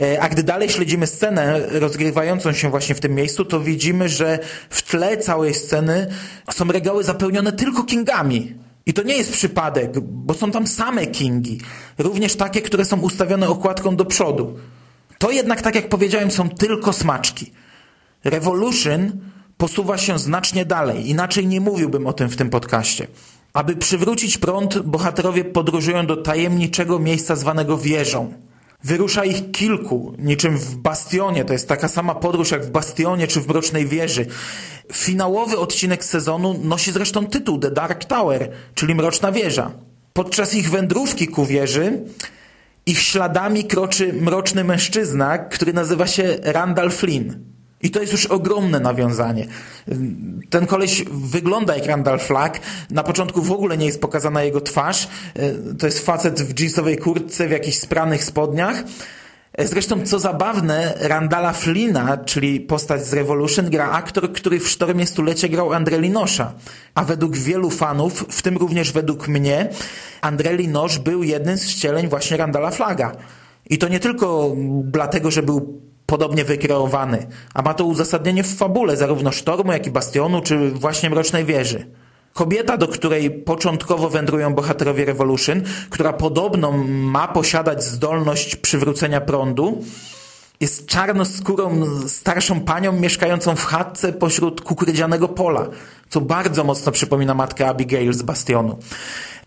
E, 0.02 0.21
a 0.21 0.28
gdy 0.28 0.43
dalej 0.43 0.69
śledzimy 0.69 1.07
scenę 1.07 1.61
rozgrywającą 1.61 2.52
się 2.52 2.71
właśnie 2.71 2.95
w 2.95 3.00
tym 3.00 3.14
miejscu, 3.14 3.45
to 3.45 3.61
widzimy, 3.61 4.09
że 4.09 4.38
w 4.71 4.83
tle 4.83 5.17
całej 5.17 5.55
sceny 5.55 6.07
są 6.50 6.64
regały 6.64 7.05
zapełnione 7.05 7.52
tylko 7.52 7.83
Kingami. 7.85 8.55
I 8.87 8.93
to 8.93 9.02
nie 9.02 9.17
jest 9.17 9.33
przypadek, 9.33 10.00
bo 10.00 10.35
są 10.35 10.50
tam 10.50 10.67
same 10.67 11.07
Kingi. 11.07 11.61
Również 11.99 12.37
takie, 12.37 12.62
które 12.62 12.85
są 12.85 13.00
ustawione 13.00 13.49
okładką 13.49 13.97
do 13.97 14.05
przodu. 14.05 14.59
To 15.19 15.31
jednak, 15.31 15.62
tak 15.62 15.75
jak 15.75 15.88
powiedziałem, 15.88 16.31
są 16.31 16.49
tylko 16.49 16.93
smaczki. 16.93 17.52
Revolution 18.25 19.12
posuwa 19.57 19.99
się 19.99 20.19
znacznie 20.19 20.64
dalej. 20.64 21.11
Inaczej 21.11 21.47
nie 21.47 21.61
mówiłbym 21.61 22.07
o 22.07 22.12
tym 22.12 22.28
w 22.28 22.37
tym 22.37 22.50
podcaście. 22.50 23.07
Aby 23.52 23.76
przywrócić 23.76 24.38
prąd, 24.38 24.78
bohaterowie 24.78 25.45
podróżują 25.45 26.07
do 26.07 26.17
tajemniczego 26.17 26.99
miejsca 26.99 27.37
zwanego 27.37 27.78
wieżą. 27.78 28.33
Wyrusza 28.85 29.25
ich 29.25 29.50
kilku, 29.50 30.14
niczym 30.18 30.58
w 30.58 30.76
Bastionie, 30.76 31.44
to 31.44 31.52
jest 31.52 31.68
taka 31.68 31.88
sama 31.88 32.14
podróż 32.14 32.50
jak 32.50 32.64
w 32.64 32.70
Bastionie 32.70 33.26
czy 33.26 33.40
w 33.40 33.49
Mrocznej 33.49 33.87
Wieży. 33.87 34.26
Finałowy 34.92 35.58
odcinek 35.58 36.04
sezonu 36.04 36.61
nosi 36.64 36.92
zresztą 36.92 37.26
tytuł 37.26 37.58
The 37.58 37.70
Dark 37.70 38.04
Tower, 38.04 38.50
czyli 38.75 38.94
Mroczna 38.94 39.32
Wieża. 39.32 39.70
Podczas 40.12 40.54
ich 40.54 40.70
wędrówki 40.70 41.28
ku 41.28 41.47
wieży 41.47 42.04
ich 42.88 43.00
śladami 43.00 43.64
kroczy 43.64 44.12
mroczny 44.12 44.64
mężczyzna, 44.64 45.38
który 45.38 45.73
nazywa 45.73 46.06
się 46.06 46.38
Randall 46.42 46.90
Flynn. 46.90 47.58
I 47.82 47.90
to 47.90 48.00
jest 48.00 48.12
już 48.12 48.26
ogromne 48.26 48.80
nawiązanie. 48.80 49.47
Ten 50.50 50.66
koleś 50.66 51.04
wygląda 51.11 51.76
jak 51.76 51.87
Randall 51.87 52.18
Flagg. 52.18 52.61
Na 52.90 53.02
początku 53.02 53.42
w 53.42 53.52
ogóle 53.52 53.78
nie 53.78 53.87
jest 53.87 54.00
pokazana 54.00 54.42
jego 54.42 54.61
twarz. 54.61 55.08
To 55.78 55.87
jest 55.87 56.06
facet 56.06 56.42
w 56.42 56.61
jeansowej 56.61 56.99
kurtce, 56.99 57.49
w 57.49 57.50
jakichś 57.50 57.78
spranych 57.78 58.25
spodniach. 58.25 58.85
Zresztą, 59.64 60.06
co 60.06 60.18
zabawne, 60.18 60.94
Randala 61.00 61.52
Flina, 61.52 62.16
czyli 62.16 62.61
postać 62.61 63.06
z 63.06 63.12
Revolution, 63.12 63.70
gra 63.70 63.90
aktor, 63.90 64.32
który 64.32 64.61
w 64.61 64.68
Sztormie 64.68 65.06
Stulecie 65.06 65.49
grał 65.49 65.70
André 65.70 66.00
Linosza. 66.00 66.52
A 66.94 67.04
według 67.04 67.37
wielu 67.37 67.70
fanów, 67.70 68.26
w 68.28 68.42
tym 68.42 68.56
również 68.56 68.92
według 68.92 69.28
mnie, 69.28 69.68
André 70.23 70.56
Linosz 70.56 70.99
był 70.99 71.23
jednym 71.23 71.58
z 71.58 71.64
wcieleń 71.64 72.08
właśnie 72.08 72.37
Randala 72.37 72.70
Flaga. 72.70 73.12
I 73.70 73.78
to 73.78 73.88
nie 73.88 74.00
tylko 74.00 74.56
dlatego, 74.82 75.30
że 75.30 75.42
był 75.42 75.88
podobnie 76.09 76.45
wykreowany, 76.45 77.27
a 77.55 77.62
ma 77.62 77.75
to 77.75 77.85
uzasadnienie 77.85 78.43
w 78.43 78.57
fabule 78.57 78.97
zarówno 78.97 79.33
Sztormu, 79.33 79.73
jak 79.73 79.87
i 79.87 79.91
Bastionu, 79.91 80.41
czy 80.41 80.71
właśnie 80.71 81.11
Mrocznej 81.11 81.45
Wieży. 81.45 81.87
Kobieta, 82.33 82.77
do 82.77 82.88
której 82.88 83.31
początkowo 83.31 84.09
wędrują 84.09 84.55
bohaterowie 84.55 85.05
Revolution, 85.05 85.62
która 85.91 86.12
podobno 86.12 86.73
ma 86.88 87.29
posiadać 87.29 87.85
zdolność 87.85 88.57
przywrócenia 88.57 89.21
prądu, 89.21 89.85
jest 90.61 90.87
czarnoskórą 90.87 91.87
starszą 92.07 92.61
panią 92.61 92.93
mieszkającą 92.93 93.57
w 93.57 93.65
chatce 93.65 94.12
pośród 94.12 94.61
kukurydzianego 94.61 95.29
pola, 95.29 95.67
co 96.09 96.21
bardzo 96.21 96.65
mocno 96.65 96.93
przypomina 96.93 97.35
matkę 97.35 97.69
Abigail 97.69 98.12
z 98.12 98.23
Bastionu. 98.23 98.79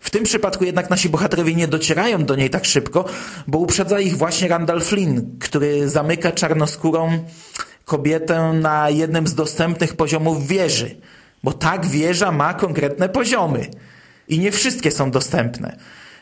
W 0.02 0.10
tym 0.10 0.24
przypadku 0.24 0.64
jednak 0.64 0.90
nasi 0.90 1.08
bohaterowie 1.08 1.54
nie 1.54 1.68
docierają 1.68 2.24
do 2.24 2.36
niej 2.36 2.50
tak 2.50 2.64
szybko, 2.64 3.04
bo 3.46 3.58
uprzedza 3.58 4.00
ich 4.00 4.16
właśnie 4.16 4.48
Randall 4.48 4.80
Flynn, 4.80 5.38
który 5.38 5.88
zamyka 5.88 6.32
czarnoskórą 6.32 7.24
kobietę 7.84 8.52
na 8.52 8.90
jednym 8.90 9.26
z 9.26 9.34
dostępnych 9.34 9.96
poziomów 9.96 10.46
wieży. 10.46 10.96
Bo 11.42 11.52
tak 11.52 11.86
wieża 11.86 12.32
ma 12.32 12.54
konkretne 12.54 13.08
poziomy. 13.08 13.66
I 14.28 14.38
nie 14.38 14.52
wszystkie 14.52 14.90
są 14.90 15.10
dostępne. 15.10 15.76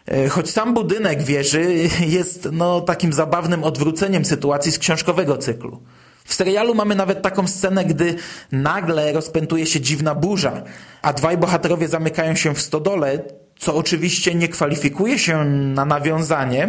E, 0.07 0.29
choć 0.29 0.51
sam 0.51 0.75
budynek 0.75 1.23
wieży 1.23 1.75
jest 2.19 2.49
no, 2.53 2.81
takim 2.81 3.13
zabawnym 3.13 3.65
odwróceniem 3.65 4.25
sytuacji 4.25 4.73
z 4.73 4.79
książkowego 4.79 5.39
cyklu. 5.39 5.83
W 6.25 6.35
serialu 6.35 6.75
mamy 6.75 6.95
nawet 6.95 7.23
taką 7.23 7.47
scenę, 7.47 7.85
gdy 7.85 8.15
nagle 8.53 9.13
rozpętuje 9.13 9.67
się 9.67 9.81
dziwna 9.81 10.15
burza, 10.15 10.63
a 11.03 11.13
dwaj 11.13 11.39
bohaterowie 11.39 11.89
zamykają 11.89 12.35
się 12.35 12.55
w 12.55 12.61
stodole, 12.61 13.23
co 13.61 13.75
oczywiście 13.75 14.35
nie 14.35 14.49
kwalifikuje 14.49 15.19
się 15.19 15.45
na 15.45 15.85
nawiązanie, 15.85 16.69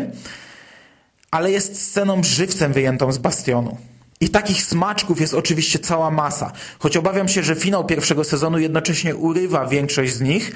ale 1.32 1.52
jest 1.52 1.82
sceną 1.90 2.24
żywcem 2.24 2.74
wyjętą 2.74 3.12
z 3.12 3.18
Bastionu. 3.18 3.78
I 4.22 4.30
takich 4.30 4.64
smaczków 4.64 5.22
jest 5.22 5.34
oczywiście 5.34 5.80
cała 5.80 6.12
masa, 6.12 6.52
choć 6.80 6.98
obawiam 6.98 7.28
się, 7.28 7.44
że 7.44 7.56
finał 7.56 7.86
pierwszego 7.86 8.24
sezonu 8.24 8.60
jednocześnie 8.60 9.16
urywa 9.16 9.68
większość 9.68 10.14
z 10.14 10.22
nich, 10.22 10.52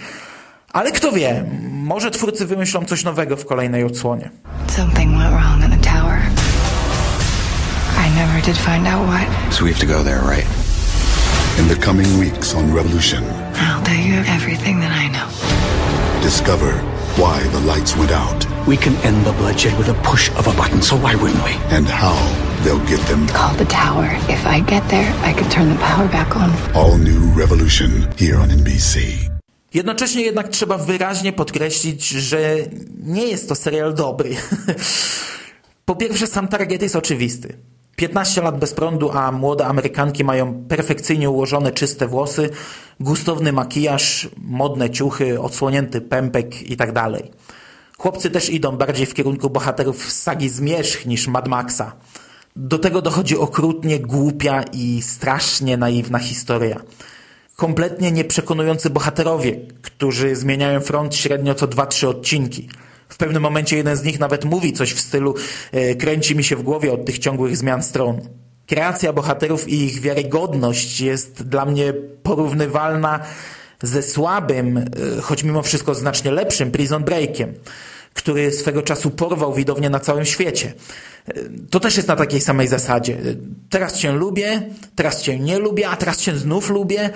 ale 0.73 0.91
kto 0.91 1.11
wie, 1.11 1.45
może 1.71 2.11
twórcy 2.11 2.45
wymyślą 2.45 2.85
coś 2.85 3.03
nowego 3.03 3.37
w 3.37 3.45
kolejnej 3.45 3.83
odsłonie. 3.83 4.29
Something 4.67 5.17
went 5.17 5.33
wrong 5.33 5.63
in 5.63 5.79
the 5.79 5.89
tower. 5.89 6.17
I 8.05 8.09
never 8.15 8.41
did 8.45 8.57
find 8.57 8.87
out 8.87 9.07
what. 9.07 9.53
So 9.53 9.63
we 9.65 9.71
have 9.71 9.79
to 9.79 9.87
go 9.87 10.03
there, 10.03 10.21
right? 10.35 10.47
In 11.59 11.67
the 11.67 11.85
coming 11.85 12.19
weeks 12.19 12.55
on 12.55 12.75
Revolution, 12.75 13.23
I'll 13.23 13.83
tell 13.83 13.95
you 13.95 14.19
everything 14.35 14.81
that 14.81 14.91
I 14.91 15.07
know. 15.07 15.94
Discover 16.29 16.71
why 17.21 17.37
the 17.55 17.59
lights 17.71 17.95
went 17.95 18.11
out 18.11 18.39
We 18.67 18.77
can 18.77 18.95
end 19.05 19.19
the 19.25 19.33
bloodshed 19.33 19.77
with 19.77 19.89
a 19.89 19.93
push 20.09 20.31
of 20.39 20.47
a 20.47 20.53
button, 20.59 20.81
so 20.81 20.95
why 20.95 21.13
wouldn't 21.15 21.43
we? 21.45 21.53
and 21.77 21.85
how 21.87 22.17
they'll 22.63 22.85
get 22.89 22.99
them. 23.07 23.27
Call 23.27 23.53
the 23.55 23.65
tower. 23.65 24.07
If 24.27 24.41
I 24.47 24.59
get 24.61 24.83
there, 24.89 25.13
I 25.29 25.33
can 25.33 25.47
turn 25.49 25.69
the 25.69 25.79
power 25.89 26.07
back 26.07 26.35
on. 26.35 26.49
All 26.73 26.97
new 26.97 27.21
Revolution 27.41 27.91
here 28.17 28.37
on 28.39 28.49
NBC. 28.49 28.99
Jednocześnie 29.73 30.21
jednak 30.21 30.47
trzeba 30.49 30.77
wyraźnie 30.77 31.33
podkreślić, 31.33 32.07
że 32.07 32.55
nie 33.03 33.27
jest 33.27 33.49
to 33.49 33.55
serial 33.55 33.93
dobry. 33.93 34.35
po 35.85 35.95
pierwsze, 35.95 36.27
sam 36.27 36.47
target 36.47 36.81
jest 36.81 36.95
oczywisty. 36.95 37.57
15 37.95 38.41
lat 38.41 38.59
bez 38.59 38.73
prądu, 38.73 39.11
a 39.11 39.31
młode 39.31 39.65
Amerykanki 39.65 40.23
mają 40.23 40.65
perfekcyjnie 40.67 41.29
ułożone 41.29 41.71
czyste 41.71 42.07
włosy, 42.07 42.49
gustowny 42.99 43.53
makijaż, 43.53 44.29
modne 44.37 44.89
ciuchy, 44.89 45.41
odsłonięty 45.41 46.01
pępek 46.01 46.69
itd. 46.69 47.11
Chłopcy 47.97 48.29
też 48.29 48.49
idą 48.49 48.77
bardziej 48.77 49.05
w 49.05 49.13
kierunku 49.13 49.49
bohaterów 49.49 50.11
z 50.11 50.21
sagi 50.21 50.49
Zmierzch 50.49 51.05
niż 51.05 51.27
Mad 51.27 51.47
Maxa. 51.47 51.95
Do 52.55 52.79
tego 52.79 53.01
dochodzi 53.01 53.37
okrutnie 53.37 53.99
głupia 53.99 54.63
i 54.73 55.01
strasznie 55.01 55.77
naiwna 55.77 56.19
historia. 56.19 56.81
Kompletnie 57.55 58.11
nieprzekonujący 58.11 58.89
bohaterowie, 58.89 59.59
którzy 59.81 60.35
zmieniają 60.35 60.81
front 60.81 61.15
średnio 61.15 61.55
co 61.55 61.67
2-3 61.67 62.07
odcinki. 62.07 62.69
W 63.09 63.17
pewnym 63.17 63.43
momencie 63.43 63.77
jeden 63.77 63.95
z 63.95 64.03
nich 64.03 64.19
nawet 64.19 64.45
mówi 64.45 64.73
coś 64.73 64.93
w 64.93 64.99
stylu 64.99 65.35
e, 65.71 65.95
kręci 65.95 66.35
mi 66.35 66.43
się 66.43 66.55
w 66.55 66.63
głowie 66.63 66.93
od 66.93 67.05
tych 67.05 67.19
ciągłych 67.19 67.57
zmian 67.57 67.83
stron. 67.83 68.21
Kreacja 68.67 69.13
bohaterów 69.13 69.69
i 69.69 69.83
ich 69.83 70.01
wiarygodność 70.01 71.01
jest 71.01 71.43
dla 71.43 71.65
mnie 71.65 71.93
porównywalna 72.23 73.19
ze 73.83 74.03
słabym, 74.03 74.77
e, 74.77 74.85
choć 75.21 75.43
mimo 75.43 75.61
wszystko 75.61 75.95
znacznie 75.95 76.31
lepszym 76.31 76.71
Prison 76.71 77.03
Breakiem, 77.03 77.53
który 78.15 78.51
swego 78.51 78.81
czasu 78.81 79.11
porwał 79.11 79.53
widownię 79.53 79.89
na 79.89 79.99
całym 79.99 80.25
świecie. 80.25 80.73
To 81.69 81.79
też 81.79 81.97
jest 81.97 82.07
na 82.07 82.15
takiej 82.15 82.41
samej 82.41 82.67
zasadzie. 82.67 83.17
Teraz 83.69 83.97
cię 83.97 84.11
lubię, 84.11 84.61
teraz 84.95 85.21
cię 85.21 85.39
nie 85.39 85.59
lubię, 85.59 85.89
a 85.89 85.95
teraz 85.95 86.21
cię 86.21 86.37
znów 86.37 86.69
lubię. 86.69 87.09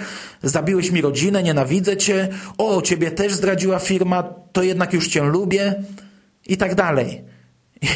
Zabiłeś 0.44 0.92
mi 0.92 1.02
rodzinę, 1.02 1.44
nienawidzę 1.44 1.98
cię. 1.98 2.28
O, 2.58 2.82
ciebie 2.82 3.12
też 3.12 3.34
zdradziła 3.34 3.80
firma, 3.80 4.24
to 4.52 4.64
jednak 4.64 4.94
już 4.94 5.08
cię 5.08 5.24
lubię. 5.24 5.84
I 6.46 6.58
tak 6.58 6.76
dalej. 6.76 7.22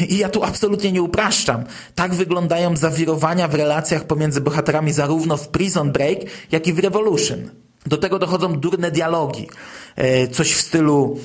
I 0.08 0.18
ja 0.18 0.28
tu 0.28 0.44
absolutnie 0.44 0.92
nie 0.92 1.02
upraszczam. 1.02 1.64
Tak 1.94 2.14
wyglądają 2.14 2.76
zawirowania 2.76 3.48
w 3.48 3.54
relacjach 3.54 4.04
pomiędzy 4.04 4.40
bohaterami 4.40 4.92
zarówno 4.92 5.36
w 5.36 5.48
Prison 5.48 5.92
Break, 5.92 6.18
jak 6.52 6.66
i 6.66 6.72
w 6.72 6.78
Revolution. 6.78 7.50
Do 7.86 7.96
tego 7.96 8.18
dochodzą 8.18 8.60
durne 8.60 8.90
dialogi. 8.90 9.48
E, 9.96 10.28
Coś 10.28 10.52
w 10.52 10.60
stylu 10.60 11.18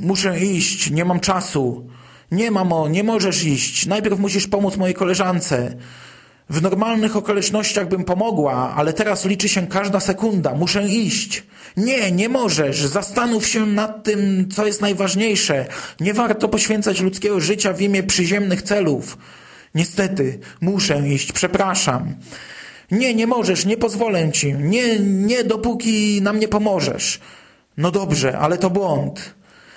muszę 0.00 0.40
iść, 0.40 0.90
nie 0.90 1.04
mam 1.04 1.20
czasu. 1.20 1.86
Nie, 2.30 2.50
mamo, 2.50 2.88
nie 2.88 3.04
możesz 3.04 3.44
iść. 3.44 3.86
Najpierw 3.86 4.18
musisz 4.18 4.46
pomóc 4.46 4.76
mojej 4.76 4.94
koleżance. 4.94 5.76
W 6.50 6.62
normalnych 6.62 7.16
okolicznościach 7.16 7.88
bym 7.88 8.04
pomogła, 8.04 8.74
ale 8.76 8.92
teraz 8.92 9.24
liczy 9.24 9.48
się 9.48 9.66
każda 9.66 10.00
sekunda. 10.00 10.54
Muszę 10.54 10.88
iść. 10.88 11.44
Nie, 11.76 12.12
nie 12.12 12.28
możesz. 12.28 12.80
Zastanów 12.80 13.46
się 13.46 13.66
nad 13.66 14.04
tym, 14.04 14.48
co 14.50 14.66
jest 14.66 14.80
najważniejsze. 14.80 15.66
Nie 16.00 16.14
warto 16.14 16.48
poświęcać 16.48 17.00
ludzkiego 17.00 17.40
życia 17.40 17.72
w 17.72 17.80
imię 17.80 18.02
przyziemnych 18.02 18.62
celów. 18.62 19.18
Niestety, 19.74 20.38
muszę 20.60 21.08
iść, 21.08 21.32
przepraszam. 21.32 22.14
Nie, 22.90 23.14
nie 23.14 23.26
możesz, 23.26 23.64
nie 23.64 23.76
pozwolę 23.76 24.32
ci. 24.32 24.54
Nie, 24.54 24.98
nie, 25.00 25.44
dopóki 25.44 26.22
nam 26.22 26.38
nie 26.38 26.48
pomożesz. 26.48 27.20
No 27.76 27.90
dobrze, 27.90 28.38
ale 28.38 28.58
to 28.58 28.70
błąd. 28.70 29.34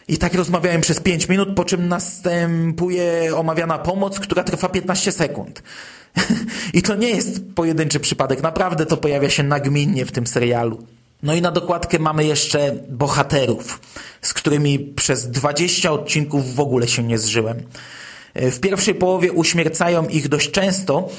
I 0.07 0.17
tak 0.17 0.33
rozmawiałem 0.33 0.81
przez 0.81 0.99
5 0.99 1.29
minut, 1.29 1.49
po 1.55 1.65
czym 1.65 1.87
następuje 1.87 3.35
omawiana 3.35 3.79
pomoc, 3.79 4.19
która 4.19 4.43
trwa 4.43 4.69
15 4.69 5.11
sekund. 5.11 5.63
I 6.73 6.81
to 6.81 6.95
nie 6.95 7.09
jest 7.09 7.41
pojedynczy 7.55 7.99
przypadek, 7.99 8.41
naprawdę 8.43 8.85
to 8.85 8.97
pojawia 8.97 9.29
się 9.29 9.43
nagminnie 9.43 10.05
w 10.05 10.11
tym 10.11 10.27
serialu. 10.27 10.83
No 11.23 11.33
i 11.33 11.41
na 11.41 11.51
dokładkę 11.51 11.99
mamy 11.99 12.25
jeszcze 12.25 12.75
bohaterów, 12.89 13.81
z 14.21 14.33
którymi 14.33 14.79
przez 14.79 15.31
20 15.31 15.91
odcinków 15.91 16.55
w 16.55 16.59
ogóle 16.59 16.87
się 16.87 17.03
nie 17.03 17.17
zżyłem. 17.17 17.63
W 18.35 18.59
pierwszej 18.59 18.95
połowie 18.95 19.31
uśmiercają 19.31 20.07
ich 20.07 20.27
dość 20.27 20.51
często, 20.51 21.09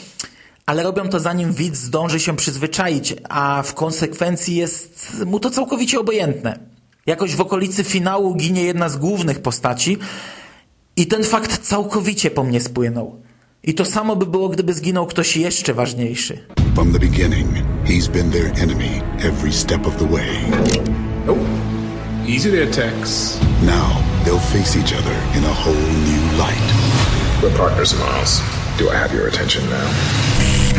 ale 0.67 0.83
robią 0.83 1.09
to 1.09 1.21
zanim 1.21 1.53
widz 1.53 1.79
zdąży 1.79 2.21
się 2.21 2.37
przyzwyczaić, 2.37 3.15
a 3.29 3.63
w 3.63 3.75
konsekwencji 3.75 4.57
jest 4.57 5.23
mu 5.27 5.41
to 5.41 5.51
całkowicie 5.51 6.01
obojętne. 6.01 6.70
Jakoś 7.07 7.37
w 7.37 7.41
okolicy 7.41 7.85
finału 7.85 8.35
ginie 8.35 8.63
jedna 8.63 8.89
z 8.89 8.97
głównych 8.97 9.43
postaci 9.43 9.99
i 10.97 11.07
ten 11.07 11.25
fakt 11.25 11.59
całkowicie 11.59 12.31
po 12.31 12.45
mnie 12.45 12.61
spłynął. 12.61 13.21
I 13.63 13.75
to 13.75 13.85
samo 13.85 14.17
by 14.17 14.27
było, 14.27 14.49
gdyby 14.49 14.75
zginął 14.75 15.07
ktoś 15.07 15.37
jeszcze 15.37 15.75
ważniejszy. 15.75 16.47
From 16.75 16.93
the 16.93 16.99
beginning, 16.99 17.49
he's 17.85 18.09
been 18.09 18.31
their 18.31 18.53
enemy 18.63 19.03
every 19.19 19.53
step 19.53 19.87
of 19.87 19.97
the 19.97 20.07
way. 20.07 20.37
Oh, 21.29 21.39
easy 22.29 22.51
there, 22.51 22.67
Tex. 22.67 23.39
Now, 23.63 23.97
they'll 24.25 24.63
face 24.63 24.77
each 24.79 24.93
other 24.93 25.15
in 25.39 25.45
a 25.45 25.55
whole 25.55 25.75
new 26.07 26.39
light. 26.39 26.73
We're 27.43 27.57
partners, 27.59 27.95
Miles. 27.95 28.41
Do 28.79 28.89
I 28.91 28.95
have 28.97 29.15
your 29.15 29.29
attention 29.29 29.63
now? 29.71 30.70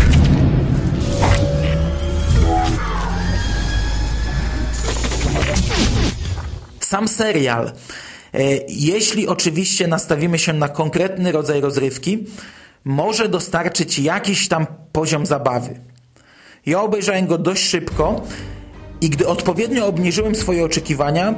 Sam 6.92 7.08
serial, 7.08 7.72
e, 8.34 8.42
jeśli 8.68 9.28
oczywiście 9.28 9.88
nastawimy 9.88 10.40
się 10.40 10.54
na 10.54 10.70
konkretny 10.70 11.32
rodzaj 11.32 11.62
rozrywki, 11.62 12.26
może 12.86 13.30
dostarczyć 13.30 14.00
jakiś 14.00 14.48
tam 14.48 14.66
poziom 14.92 15.26
zabawy. 15.26 15.80
Ja 16.66 16.82
obejrzałem 16.82 17.28
go 17.28 17.38
dość 17.38 17.64
szybko 17.70 18.22
i 19.02 19.10
gdy 19.10 19.28
odpowiednio 19.28 19.86
obniżyłem 19.86 20.36
swoje 20.36 20.66
oczekiwania, 20.66 21.34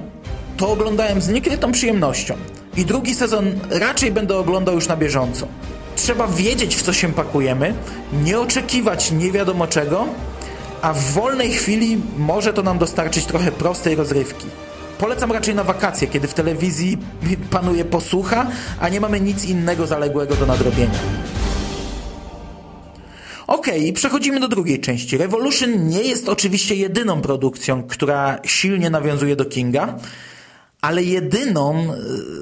to 0.57 0.71
oglądałem 0.71 1.21
z 1.21 1.29
niekrytą 1.29 1.71
przyjemnością. 1.71 2.35
I 2.77 2.85
drugi 2.85 3.15
sezon 3.15 3.59
raczej 3.69 4.11
będę 4.11 4.37
oglądał 4.37 4.75
już 4.75 4.87
na 4.87 4.97
bieżąco. 4.97 5.47
Trzeba 5.95 6.27
wiedzieć, 6.27 6.75
w 6.75 6.81
co 6.81 6.93
się 6.93 7.13
pakujemy, 7.13 7.73
nie 8.23 8.39
oczekiwać 8.39 9.11
nie 9.11 9.31
wiadomo 9.31 9.67
czego, 9.67 10.07
a 10.81 10.93
w 10.93 11.01
wolnej 11.01 11.51
chwili 11.51 12.01
może 12.17 12.53
to 12.53 12.63
nam 12.63 12.77
dostarczyć 12.77 13.25
trochę 13.25 13.51
prostej 13.51 13.95
rozrywki. 13.95 14.47
Polecam 15.03 15.31
raczej 15.31 15.55
na 15.55 15.63
wakacje, 15.63 16.07
kiedy 16.07 16.27
w 16.27 16.33
telewizji 16.33 16.97
panuje 17.49 17.85
posłucha, 17.85 18.47
a 18.79 18.89
nie 18.89 19.01
mamy 19.01 19.19
nic 19.19 19.45
innego 19.45 19.87
zaległego 19.87 20.35
do 20.35 20.45
nadrobienia. 20.45 20.99
Okej, 23.47 23.81
okay, 23.81 23.93
przechodzimy 23.93 24.39
do 24.39 24.47
drugiej 24.47 24.79
części. 24.79 25.17
Revolution 25.17 25.87
nie 25.87 26.01
jest 26.01 26.29
oczywiście 26.29 26.75
jedyną 26.75 27.21
produkcją, 27.21 27.83
która 27.83 28.39
silnie 28.45 28.89
nawiązuje 28.89 29.35
do 29.35 29.45
Kinga, 29.45 29.99
ale 30.81 31.03
jedyną 31.03 31.75
e, 31.75 31.97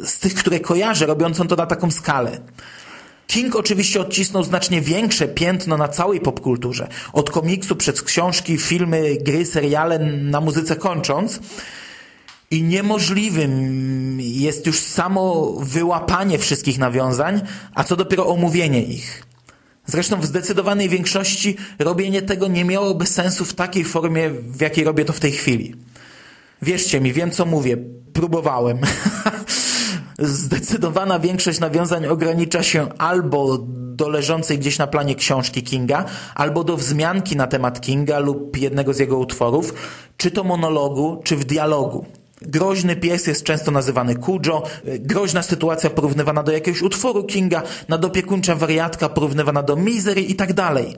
z 0.06 0.20
tych, 0.20 0.34
które 0.34 0.60
kojarzę, 0.60 1.06
robiącą 1.06 1.48
to 1.48 1.56
na 1.56 1.66
taką 1.66 1.92
skalę. 1.92 2.40
King 3.28 3.56
oczywiście 3.56 4.02
odcisnął 4.02 4.44
znacznie 4.44 4.82
większe 4.82 5.28
piętno 5.28 5.78
na 5.78 5.88
całej 5.88 6.20
popkulturze. 6.20 6.88
Od 7.14 7.30
komiksu 7.30 7.76
przez 7.76 8.02
książki, 8.02 8.58
filmy, 8.58 9.18
gry, 9.22 9.46
seriale, 9.46 10.00
na 10.00 10.42
muzyce 10.42 10.76
kończąc. 10.76 11.40
I 12.52 12.64
niemożliwym 12.64 14.20
jest 14.22 14.68
już 14.68 14.80
samo 14.80 15.54
wyłapanie 15.60 16.38
wszystkich 16.38 16.78
nawiązań, 16.80 17.42
a 17.76 17.84
co 17.84 17.96
dopiero 17.96 18.28
omówienie 18.28 18.84
ich. 18.84 19.24
Zresztą 19.86 20.22
w 20.22 20.26
zdecydowanej 20.26 20.90
większości 20.90 21.58
robienie 21.80 22.22
tego 22.22 22.48
nie 22.48 22.66
miałoby 22.66 23.06
sensu 23.06 23.46
w 23.46 23.54
takiej 23.54 23.84
formie, 23.84 24.30
w 24.30 24.62
jakiej 24.62 24.84
robię 24.84 25.06
to 25.06 25.14
w 25.14 25.20
tej 25.20 25.32
chwili. 25.32 25.76
Wierzcie 26.62 27.02
mi, 27.02 27.14
wiem 27.14 27.32
co 27.32 27.46
mówię. 27.46 27.78
Próbowałem. 28.14 28.78
Zdecydowana 30.20 31.20
większość 31.20 31.60
nawiązań 31.60 32.08
ogranicza 32.08 32.64
się 32.64 32.90
albo 32.98 33.58
do 34.02 34.10
leżącej 34.10 34.60
gdzieś 34.60 34.78
na 34.78 34.88
planie 34.88 35.16
książki 35.16 35.64
Kinga, 35.64 36.06
albo 36.36 36.64
do 36.64 36.78
wzmianki 36.78 37.36
na 37.36 37.48
temat 37.48 37.82
Kinga 37.82 38.20
lub 38.20 38.58
jednego 38.58 38.94
z 38.94 39.00
jego 39.00 39.18
utworów, 39.18 39.74
czy 40.18 40.32
to 40.32 40.44
monologu, 40.44 41.22
czy 41.24 41.38
w 41.38 41.46
dialogu. 41.46 42.06
Groźny 42.42 42.96
pies 42.96 43.28
jest 43.28 43.44
często 43.44 43.72
nazywany 43.72 44.16
Kujo, 44.16 44.64
groźna 45.00 45.42
sytuacja 45.42 45.90
porównywana 45.90 46.44
do 46.44 46.52
jakiegoś 46.52 46.82
utworu 46.82 47.24
Kinga, 47.24 47.64
nadopiekuńcza 47.88 48.56
wariatka 48.56 49.10
porównywana 49.10 49.64
do 49.64 49.76
Misery 49.76 50.22
i 50.22 50.36
tak 50.36 50.54
dalej. 50.54 50.98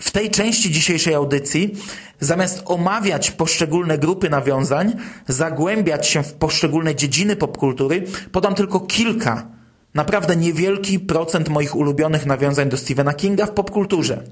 W 0.00 0.10
tej 0.10 0.30
części 0.30 0.70
dzisiejszej 0.70 1.14
audycji, 1.14 1.74
zamiast 2.20 2.62
omawiać 2.64 3.30
poszczególne 3.30 3.98
grupy 3.98 4.30
nawiązań, 4.30 4.92
zagłębiać 5.28 6.06
się 6.06 6.22
w 6.22 6.32
poszczególne 6.32 6.94
dziedziny 6.94 7.36
popkultury, 7.36 8.04
podam 8.32 8.54
tylko 8.54 8.80
kilka, 8.80 9.46
naprawdę 9.94 10.36
niewielki 10.36 11.00
procent 11.00 11.48
moich 11.48 11.76
ulubionych 11.76 12.26
nawiązań 12.26 12.68
do 12.68 12.76
Stephena 12.76 13.14
Kinga 13.14 13.46
w 13.46 13.50
popkulturze. 13.50 14.22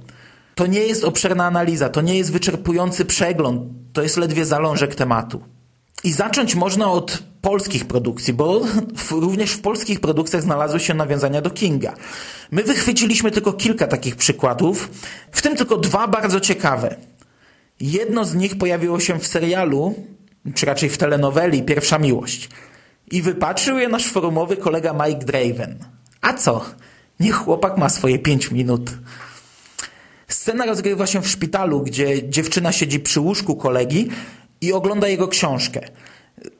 To 0.55 0.67
nie 0.67 0.81
jest 0.81 1.05
obszerna 1.05 1.45
analiza, 1.45 1.89
to 1.89 2.01
nie 2.01 2.19
jest 2.19 2.33
wyczerpujący 2.33 3.05
przegląd, 3.05 3.63
to 3.93 4.03
jest 4.03 4.17
ledwie 4.17 4.45
zalążek 4.45 4.95
tematu. 4.95 5.43
I 6.05 6.13
zacząć 6.13 6.55
można 6.55 6.93
od 6.93 7.23
polskich 7.41 7.85
produkcji, 7.85 8.33
bo 8.33 8.61
w, 8.97 9.11
również 9.11 9.51
w 9.51 9.61
polskich 9.61 10.01
produkcjach 10.01 10.43
znalazły 10.43 10.81
się 10.81 10.95
nawiązania 10.95 11.41
do 11.41 11.51
Kinga. 11.51 11.95
My 12.51 12.63
wychwyciliśmy 12.63 13.31
tylko 13.31 13.53
kilka 13.53 13.87
takich 13.87 14.17
przykładów, 14.17 14.91
w 15.33 15.43
tym 15.43 15.57
tylko 15.57 15.77
dwa 15.77 16.09
bardzo 16.09 16.41
ciekawe. 16.41 16.97
Jedno 17.81 18.25
z 18.25 18.35
nich 18.35 18.59
pojawiło 18.59 19.01
się 19.01 19.19
w 19.19 19.27
serialu, 19.27 19.95
czy 20.55 20.67
raczej 20.67 20.89
w 20.89 20.99
telenoweli 20.99 21.63
Pierwsza 21.63 21.99
Miłość. 21.99 22.49
I 23.11 23.23
wypatrzył 23.23 23.79
je 23.79 23.89
nasz 23.89 24.07
forumowy 24.07 24.57
kolega 24.57 24.93
Mike 24.93 25.25
Draven. 25.25 25.79
A 26.21 26.33
co? 26.33 26.65
Niech 27.21 27.35
chłopak 27.35 27.79
ma 27.79 27.89
swoje 27.89 28.19
pięć 28.19 28.51
minut. 28.51 28.91
Scena 30.29 30.67
rozgrywa 30.67 31.07
się 31.07 31.23
w 31.23 31.29
szpitalu, 31.29 31.83
gdzie 31.83 32.29
dziewczyna 32.29 32.73
siedzi 32.73 33.01
przy 33.01 33.21
łóżku 33.21 33.57
kolegi 33.57 34.09
i 34.61 34.73
ogląda 34.73 35.09
jego 35.09 35.29
książkę. 35.29 35.81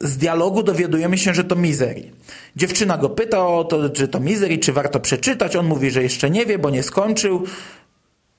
Z 0.01 0.17
dialogu 0.17 0.63
dowiadujemy 0.63 1.17
się, 1.17 1.33
że 1.33 1.43
to 1.43 1.55
Misery. 1.55 2.11
Dziewczyna 2.55 2.97
go 2.97 3.09
pyta 3.09 3.47
o 3.47 3.63
to, 3.63 3.89
czy 3.89 4.07
to 4.07 4.19
Misery, 4.19 4.57
czy 4.57 4.73
warto 4.73 4.99
przeczytać. 4.99 5.55
On 5.55 5.65
mówi, 5.65 5.91
że 5.91 6.03
jeszcze 6.03 6.29
nie 6.29 6.45
wie, 6.45 6.59
bo 6.59 6.69
nie 6.69 6.83
skończył. 6.83 7.43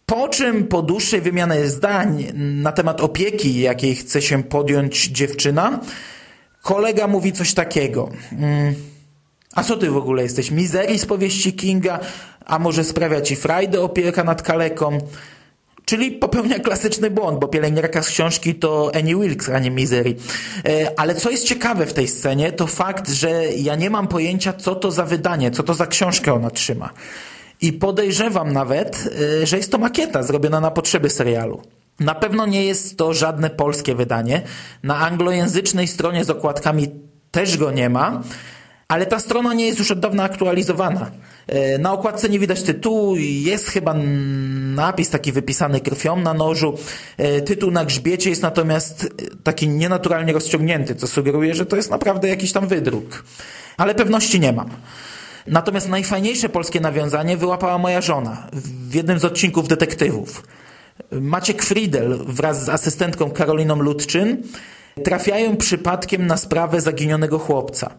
Po 0.07 0.29
czym 0.29 0.67
po 0.67 0.83
dłuższej 0.83 1.21
wymianie 1.21 1.67
zdań 1.69 2.25
na 2.35 2.73
temat 2.73 3.01
opieki, 3.01 3.61
jakiej 3.61 3.95
chce 3.95 4.23
się 4.23 4.43
podjąć 4.43 5.07
dziewczyna, 5.07 5.81
kolega 6.63 7.07
mówi 7.07 7.33
coś 7.33 7.55
takiego. 7.55 8.11
Mm, 8.33 8.75
a 9.55 9.63
co 9.63 9.77
ty 9.77 9.91
w 9.91 9.97
ogóle 9.97 10.23
jesteś? 10.23 10.51
Misery 10.51 10.99
z 10.99 11.07
powieści 11.07 11.53
Kinga? 11.53 12.01
A 12.47 12.59
może 12.59 12.85
sprawia 12.85 13.21
ci 13.21 13.37
frajdę 13.37 13.81
opieka 13.81 14.25
nad 14.25 14.43
kaleką? 14.43 14.99
Czyli 15.85 16.13
popełnia 16.13 16.59
klasyczny 16.59 17.11
błąd, 17.11 17.41
bo 17.41 17.49
pielęgniarka 17.49 18.03
z 18.03 18.09
książki 18.09 18.55
to 18.55 18.93
Annie 18.95 19.17
Wilkes, 19.17 19.49
a 19.49 19.59
nie 19.59 19.71
Misery. 19.71 20.15
E, 20.69 21.01
ale 21.01 21.15
co 21.15 21.31
jest 21.31 21.45
ciekawe 21.45 21.87
w 21.87 21.93
tej 21.93 22.09
scenie, 22.09 22.53
to 22.53 22.67
fakt, 22.67 23.11
że 23.11 23.45
ja 23.57 23.77
nie 23.77 23.91
mam 23.91 24.09
pojęcia, 24.09 24.53
co 24.53 24.75
to 24.75 24.91
za 24.91 25.05
wydanie, 25.05 25.51
co 25.51 25.63
to 25.63 25.75
za 25.75 25.87
książkę 25.87 26.35
ona 26.35 26.51
trzyma. 26.51 26.91
I 27.61 27.73
podejrzewam 27.73 28.53
nawet, 28.53 29.09
e, 29.43 29.47
że 29.47 29.57
jest 29.57 29.73
to 29.73 29.79
makieta 29.79 30.23
zrobiona 30.23 30.61
na 30.61 30.71
potrzeby 30.71 31.11
serialu. 31.11 31.63
Na 32.01 32.15
pewno 32.15 32.47
nie 32.47 32.65
jest 32.65 32.97
to 32.97 33.15
żadne 33.15 33.51
polskie 33.51 33.95
wydanie. 33.95 34.43
Na 34.83 34.99
anglojęzycznej 34.99 35.89
stronie 35.89 36.25
z 36.25 36.31
okładkami 36.31 36.89
też 37.31 37.57
go 37.57 37.71
nie 37.71 37.89
ma, 37.89 38.23
ale 38.93 39.07
ta 39.07 39.19
strona 39.19 39.55
nie 39.55 39.67
jest 39.67 39.79
już 39.79 39.91
od 39.91 40.01
dawna 40.01 40.25
aktualizowana. 40.25 41.11
E, 41.47 41.79
na 41.79 41.93
okładce 41.93 42.29
nie 42.29 42.39
widać 42.39 42.63
tytułu, 42.63 43.17
jest 43.17 43.69
chyba 43.69 43.95
napis 44.75 45.11
taki 45.11 45.33
wypisany 45.33 45.81
krwią 45.81 46.17
na 46.17 46.35
nożu. 46.35 46.79
E, 47.17 47.41
tytuł 47.41 47.71
na 47.71 47.85
grzbiecie 47.85 48.31
jest 48.31 48.43
natomiast 48.43 49.09
taki 49.45 49.69
nienaturalnie 49.69 50.33
rozciągnięty, 50.33 50.95
co 50.95 51.07
sugeruje, 51.07 51.55
że 51.55 51.67
to 51.67 51.77
jest 51.77 51.91
naprawdę 51.91 52.29
jakiś 52.29 52.53
tam 52.53 52.69
wydruk. 52.69 53.25
Ale 53.77 53.95
pewności 53.95 54.41
nie 54.41 54.53
mam. 54.53 54.71
Natomiast 55.47 55.89
najfajniejsze 55.89 56.49
polskie 56.49 56.81
nawiązanie 56.81 57.37
wyłapała 57.37 57.79
moja 57.79 58.01
żona 58.01 58.47
w 58.91 58.95
jednym 58.95 59.19
z 59.19 59.25
odcinków 59.25 59.69
detektywów. 59.69 60.43
Maciek 61.13 61.63
Friedel 61.63 62.19
wraz 62.27 62.65
z 62.65 62.69
asystentką 62.69 63.31
Karoliną 63.31 63.77
Ludczyn 63.77 64.43
trafiają 65.05 65.57
przypadkiem 65.57 66.27
na 66.27 66.37
sprawę 66.37 66.81
zaginionego 66.81 67.39
chłopca. 67.39 67.95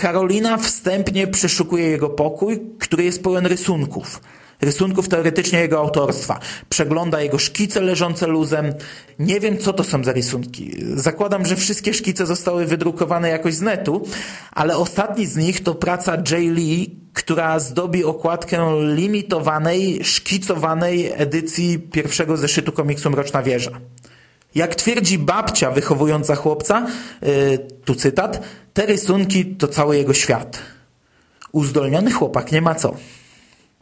Karolina 0.00 0.56
wstępnie 0.56 1.26
przeszukuje 1.26 1.88
jego 1.88 2.08
pokój, 2.08 2.60
który 2.78 3.04
jest 3.04 3.22
pełen 3.22 3.46
rysunków. 3.46 4.20
Rysunków 4.60 5.08
teoretycznie 5.08 5.58
jego 5.60 5.78
autorstwa. 5.78 6.38
Przegląda 6.68 7.20
jego 7.20 7.38
szkice 7.38 7.80
leżące 7.80 8.26
luzem. 8.26 8.74
Nie 9.18 9.40
wiem, 9.40 9.58
co 9.58 9.72
to 9.72 9.84
są 9.84 10.04
za 10.04 10.12
rysunki. 10.12 10.84
Zakładam, 10.94 11.46
że 11.46 11.56
wszystkie 11.56 11.94
szkice 11.94 12.26
zostały 12.26 12.66
wydrukowane 12.66 13.28
jakoś 13.28 13.54
z 13.54 13.60
netu, 13.60 14.06
ale 14.52 14.76
ostatni 14.76 15.26
z 15.26 15.36
nich 15.36 15.62
to 15.62 15.74
praca 15.74 16.16
J. 16.16 16.30
Lee, 16.30 16.96
która 17.12 17.58
zdobi 17.58 18.04
okładkę 18.04 18.76
limitowanej, 18.94 20.04
szkicowanej 20.04 21.12
edycji 21.14 21.78
pierwszego 21.78 22.36
zeszytu 22.36 22.72
komiksu 22.72 23.10
Mroczna 23.10 23.42
Wieża. 23.42 23.80
Jak 24.54 24.74
twierdzi 24.74 25.18
babcia 25.18 25.70
wychowująca 25.70 26.34
chłopca, 26.34 26.86
yy, 27.22 27.28
tu 27.84 27.94
cytat, 27.94 28.42
te 28.72 28.86
rysunki 28.86 29.46
to 29.46 29.68
cały 29.68 29.96
jego 29.96 30.14
świat. 30.14 30.58
Uzdolniony 31.52 32.10
chłopak, 32.10 32.52
nie 32.52 32.60
ma 32.60 32.74
co. 32.74 32.96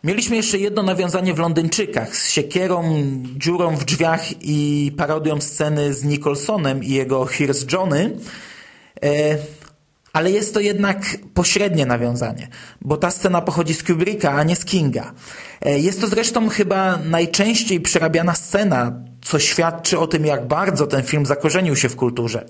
Mieliśmy 0.04 0.36
jeszcze 0.36 0.58
jedno 0.58 0.82
nawiązanie 0.82 1.34
w 1.34 1.38
Londyńczykach 1.38 2.16
z 2.16 2.30
siekierą, 2.30 3.02
dziurą 3.36 3.76
w 3.76 3.84
drzwiach 3.84 4.22
i 4.40 4.92
parodią 4.96 5.40
sceny 5.40 5.94
z 5.94 6.04
Nicholsonem 6.04 6.84
i 6.84 6.90
jego 6.90 7.24
Here's 7.24 7.72
Johnny. 7.72 8.16
E, 9.02 9.38
ale 10.12 10.30
jest 10.30 10.54
to 10.54 10.60
jednak 10.60 11.16
pośrednie 11.34 11.86
nawiązanie, 11.86 12.48
bo 12.80 12.96
ta 12.96 13.10
scena 13.10 13.40
pochodzi 13.40 13.74
z 13.74 13.82
Kubricka, 13.82 14.32
a 14.32 14.42
nie 14.42 14.56
z 14.56 14.64
Kinga. 14.64 15.12
E, 15.60 15.78
jest 15.78 16.00
to 16.00 16.06
zresztą 16.06 16.48
chyba 16.48 16.96
najczęściej 16.96 17.80
przerabiana 17.80 18.34
scena, 18.34 18.92
co 19.28 19.38
świadczy 19.38 19.98
o 19.98 20.06
tym, 20.06 20.26
jak 20.26 20.46
bardzo 20.46 20.86
ten 20.86 21.02
film 21.02 21.26
zakorzenił 21.26 21.76
się 21.76 21.88
w 21.88 21.96
kulturze. 21.96 22.44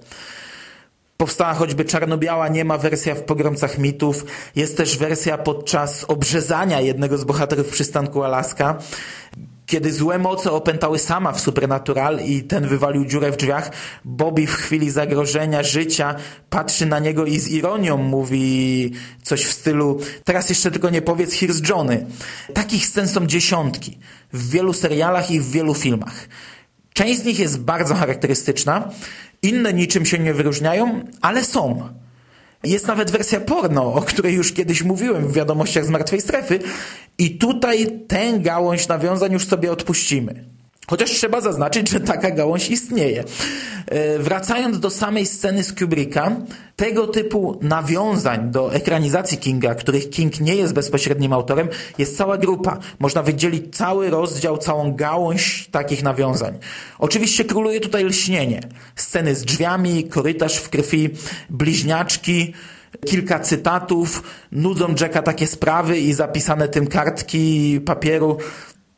Powstała 1.17 1.55
choćby 1.55 1.85
czarno-biała, 1.85 2.49
nie 2.49 2.64
ma 2.64 2.79
wersja 2.79 3.14
w 3.14 3.23
Pogromcach 3.23 3.79
Mitów. 3.79 4.25
Jest 4.57 4.77
też 4.77 4.99
wersja 4.99 5.38
podczas 5.38 6.05
obrzezania 6.05 6.81
jednego 6.81 7.19
z 7.19 7.25
bohaterów 7.25 7.69
przystanku 7.69 8.23
Alaska. 8.23 8.79
Kiedy 9.67 9.93
złe 9.93 10.19
moce 10.19 10.53
opętały 10.53 10.99
sama 10.99 11.33
w 11.33 11.41
Supernatural 11.41 12.21
i 12.21 12.43
ten 12.43 12.69
wywalił 12.69 13.05
dziurę 13.05 13.33
w 13.33 13.37
drzwiach, 13.37 13.71
Bobby 14.05 14.47
w 14.47 14.55
chwili 14.55 14.91
zagrożenia 14.91 15.62
życia 15.62 16.14
patrzy 16.51 16.87
na 16.87 16.99
niego 16.99 17.25
i 17.25 17.38
z 17.38 17.49
ironią 17.49 17.97
mówi 17.97 18.91
coś 19.23 19.45
w 19.45 19.53
stylu 19.53 20.01
teraz 20.25 20.49
jeszcze 20.49 20.71
tylko 20.71 20.91
nie 20.91 21.03
powiedz 21.03 21.35
here's 21.35 21.71
Johnny. 21.71 22.07
Takich 22.55 22.87
scen 22.87 23.09
są 23.09 23.27
dziesiątki 23.27 23.99
w 24.33 24.51
wielu 24.51 24.73
serialach 24.73 25.31
i 25.31 25.41
w 25.41 25.51
wielu 25.51 25.75
filmach. 25.75 26.29
Część 26.99 27.21
z 27.21 27.25
nich 27.25 27.39
jest 27.39 27.61
bardzo 27.61 27.95
charakterystyczna, 27.95 28.91
inne 29.43 29.73
niczym 29.73 30.07
się 30.07 30.19
nie 30.19 30.35
wyróżniają, 30.35 31.05
ale 31.21 31.45
są. 31.45 31.89
Jest 32.65 32.87
nawet 32.87 33.11
wersja 33.11 33.41
porno, 33.41 33.95
o 33.95 34.03
której 34.03 34.35
już 34.35 34.53
kiedyś 34.53 34.83
mówiłem 34.83 35.29
w 35.29 35.33
wiadomościach 35.33 35.85
z 35.85 35.89
Martwej 35.89 36.21
Strefy 36.21 36.59
i 37.19 37.39
tutaj 37.39 37.87
tę 38.09 38.39
gałąź 38.39 38.89
nawiązań 38.89 39.33
już 39.33 39.47
sobie 39.47 39.73
odpuścimy. 39.73 40.45
Chociaż 40.88 41.11
trzeba 41.11 41.40
zaznaczyć, 41.40 41.90
że 41.90 42.01
taka 42.01 42.31
gałąź 42.31 42.70
istnieje. 42.70 43.24
E, 43.87 44.18
wracając 44.18 44.81
do 44.81 44.90
samej 44.90 45.27
sceny 45.27 45.64
z 45.64 45.72
Kubricka, 45.72 46.37
tego 46.77 47.07
typu 47.07 47.59
nawiązań 47.62 48.51
do 48.51 48.74
ekranizacji 48.74 49.38
Kinga, 49.38 49.74
których 49.74 50.11
King 50.11 50.40
nie 50.40 50.55
jest 50.55 50.74
bezpośrednim 50.74 51.33
autorem, 51.33 51.68
jest 51.98 52.16
cała 52.16 52.38
grupa. 52.38 52.79
Można 52.98 53.22
wydzielić 53.22 53.77
cały 53.77 54.11
rozdział, 54.11 54.59
całą 54.59 54.94
gałąź 54.94 55.68
takich 55.70 56.03
nawiązań. 56.03 56.59
Oczywiście 56.98 57.44
króluje 57.44 57.81
tutaj 57.81 58.05
lśnienie. 58.05 58.61
Sceny 58.96 59.35
z 59.35 59.44
drzwiami, 59.44 60.05
korytarz 60.05 60.57
w 60.57 60.68
krwi, 60.68 61.11
bliźniaczki, 61.51 62.55
kilka 63.07 63.40
cytatów, 63.40 64.22
nudzą 64.53 64.94
Jacka 65.01 65.22
takie 65.22 65.46
sprawy 65.46 65.98
i 65.98 66.12
zapisane 66.12 66.68
tym 66.68 66.87
kartki 66.87 67.81
papieru. 67.81 68.38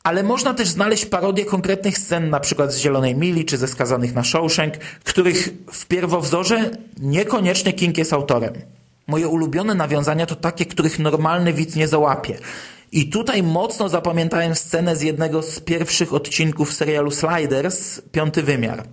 Ale 0.02 0.22
można 0.22 0.54
też 0.54 0.68
znaleźć 0.68 1.06
parodię 1.06 1.44
konkretnych 1.44 1.98
scen, 1.98 2.30
na 2.30 2.40
przykład 2.40 2.72
z 2.72 2.78
Zielonej 2.78 3.14
Mili 3.14 3.44
czy 3.44 3.56
ze 3.56 3.68
Skazanych 3.68 4.14
na 4.14 4.24
Shawshank, 4.24 4.74
których 5.04 5.48
w 5.72 5.86
pierwowzorze 5.86 6.70
niekoniecznie 7.00 7.72
King 7.72 7.98
jest 7.98 8.12
autorem. 8.12 8.54
Moje 9.06 9.28
ulubione 9.28 9.74
nawiązania 9.74 10.26
to 10.26 10.34
takie, 10.34 10.66
których 10.66 10.98
normalny 10.98 11.52
widz 11.52 11.76
nie 11.76 11.88
załapie. 11.88 12.38
I 12.92 13.08
tutaj 13.08 13.42
mocno 13.42 13.88
zapamiętałem 13.88 14.54
scenę 14.54 14.96
z 14.96 15.02
jednego 15.02 15.42
z 15.42 15.60
pierwszych 15.60 16.14
odcinków 16.14 16.72
serialu 16.72 17.10
Sliders, 17.10 18.00
Piąty 18.12 18.42
Wymiar. 18.42 18.84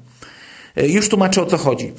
E, 0.75 0.87
już 0.87 1.09
tłumaczę 1.09 1.41
o 1.41 1.45
co 1.45 1.57
chodzi. 1.57 1.93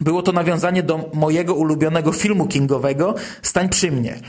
Było 0.00 0.22
to 0.22 0.32
nawiązanie 0.32 0.82
do 0.82 1.10
mojego 1.14 1.54
ulubionego 1.54 2.12
filmu 2.12 2.46
kingowego 2.46 3.14
Stań 3.42 3.68
przy 3.68 3.90
mnie, 3.90 4.20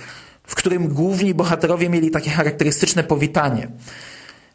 w 0.44 0.56
którym 0.56 0.88
główni 0.88 1.34
bohaterowie 1.34 1.90
mieli 1.90 2.12
takie 2.12 2.30
charakterystyczne 2.30 3.04
powitanie. 3.04 3.68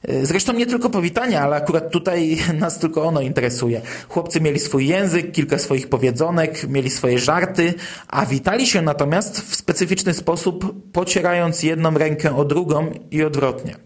E, 0.02 0.26
zresztą 0.26 0.52
nie 0.52 0.66
tylko 0.66 0.90
powitania, 0.90 1.40
ale 1.40 1.56
akurat 1.56 1.90
tutaj 1.90 2.38
nas 2.60 2.78
tylko 2.78 3.04
ono 3.04 3.20
interesuje. 3.20 3.80
Chłopcy 4.08 4.40
mieli 4.40 4.58
swój 4.58 4.86
język, 4.86 5.32
kilka 5.32 5.58
swoich 5.58 5.88
powiedzonek, 5.88 6.68
mieli 6.68 6.90
swoje 6.90 7.18
żarty, 7.18 7.74
a 8.08 8.26
witali 8.26 8.66
się 8.66 8.82
natomiast 8.82 9.40
w 9.40 9.56
specyficzny 9.56 10.14
sposób, 10.14 10.74
pocierając 10.92 11.62
jedną 11.62 11.98
rękę 11.98 12.36
o 12.36 12.44
drugą 12.44 12.90
i 13.10 13.22
odwrotnie. 13.22 13.76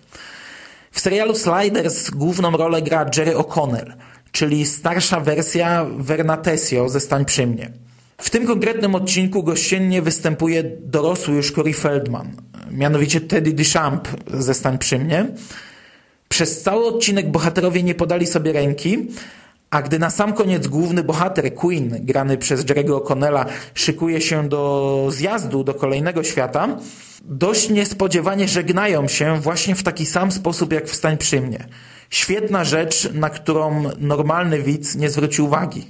W 0.91 1.01
serialu 1.01 1.35
Sliders 1.35 2.11
główną 2.11 2.51
rolę 2.51 2.83
gra 2.83 3.11
Jerry 3.17 3.33
O'Connell, 3.33 3.93
czyli 4.33 4.67
starsza 4.67 5.21
wersja 5.21 5.87
Verna 5.99 6.37
Tessio 6.37 6.89
ze 6.89 7.01
Stań 7.01 7.25
przy 7.25 7.47
mnie. 7.47 7.73
W 8.19 8.31
tym 8.31 8.47
konkretnym 8.47 8.95
odcinku 8.95 9.43
gościnnie 9.43 10.03
występuje 10.03 10.63
dorosły 10.81 11.35
już 11.35 11.53
Corey 11.53 11.75
Feldman, 11.75 12.33
mianowicie 12.71 13.21
Teddy 13.21 13.53
Duchamp 13.53 14.09
ze 14.27 14.55
Stań 14.55 14.79
przy 14.79 14.99
mnie, 14.99 15.27
przez 16.31 16.63
cały 16.63 16.87
odcinek 16.87 17.31
bohaterowie 17.31 17.83
nie 17.83 17.95
podali 17.95 18.27
sobie 18.27 18.53
ręki, 18.53 19.09
a 19.71 19.83
gdy 19.83 19.99
na 19.99 20.11
sam 20.11 20.33
koniec 20.33 20.67
główny 20.67 21.05
bohater, 21.05 21.55
Queen, 21.55 21.97
grany 22.01 22.39
przez 22.39 22.65
Jerry'ego 22.65 23.01
O'Connella, 23.01 23.45
szykuje 23.75 24.21
się 24.21 24.49
do 24.49 25.07
zjazdu 25.11 25.65
do 25.65 25.75
kolejnego 25.75 26.25
świata, 26.25 26.77
dość 27.25 27.71
niespodziewanie 27.71 28.49
żegnają 28.49 29.09
się 29.09 29.41
właśnie 29.41 29.75
w 29.75 29.83
taki 29.83 30.07
sam 30.07 30.33
sposób 30.33 30.73
jak 30.73 30.89
Wstań 30.89 31.19
przy 31.19 31.41
mnie. 31.41 31.65
Świetna 32.11 32.65
rzecz, 32.65 33.09
na 33.15 33.31
którą 33.31 33.85
normalny 33.99 34.63
widz 34.63 34.95
nie 34.95 35.11
zwróci 35.11 35.43
uwagi. 35.43 35.87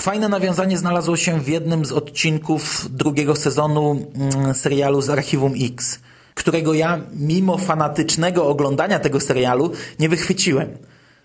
Fajne 0.00 0.28
nawiązanie 0.28 0.78
znalazło 0.78 1.16
się 1.16 1.40
w 1.40 1.48
jednym 1.48 1.84
z 1.84 1.92
odcinków 1.92 2.88
drugiego 2.90 3.36
sezonu 3.36 4.06
mm, 4.14 4.54
serialu 4.54 5.02
z 5.02 5.10
Archiwum 5.10 5.54
X– 5.60 5.98
którego 6.34 6.74
ja, 6.74 7.00
mimo 7.12 7.58
fanatycznego 7.58 8.48
oglądania 8.48 8.98
tego 8.98 9.20
serialu, 9.20 9.72
nie 9.98 10.08
wychwyciłem. 10.08 10.68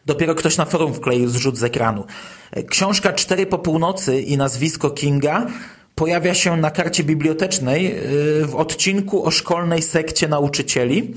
Dopiero 0.06 0.36
ktoś 0.36 0.58
na 0.58 0.66
forum 0.66 0.94
wkleił 0.94 1.30
zrzut 1.30 1.58
z 1.58 1.64
ekranu. 1.64 2.06
Książka 2.70 3.14
Cztery 3.14 3.46
po 3.46 3.60
północy 3.60 4.22
i 4.22 4.38
nazwisko 4.38 4.90
Kinga 4.90 5.48
pojawia 5.96 6.34
się 6.34 6.58
na 6.58 6.72
karcie 6.72 7.04
bibliotecznej 7.04 7.84
yy, 7.84 8.46
w 8.46 8.56
odcinku 8.56 9.26
o 9.26 9.32
szkolnej 9.32 9.82
sekcie 9.82 10.28
nauczycieli. 10.28 11.14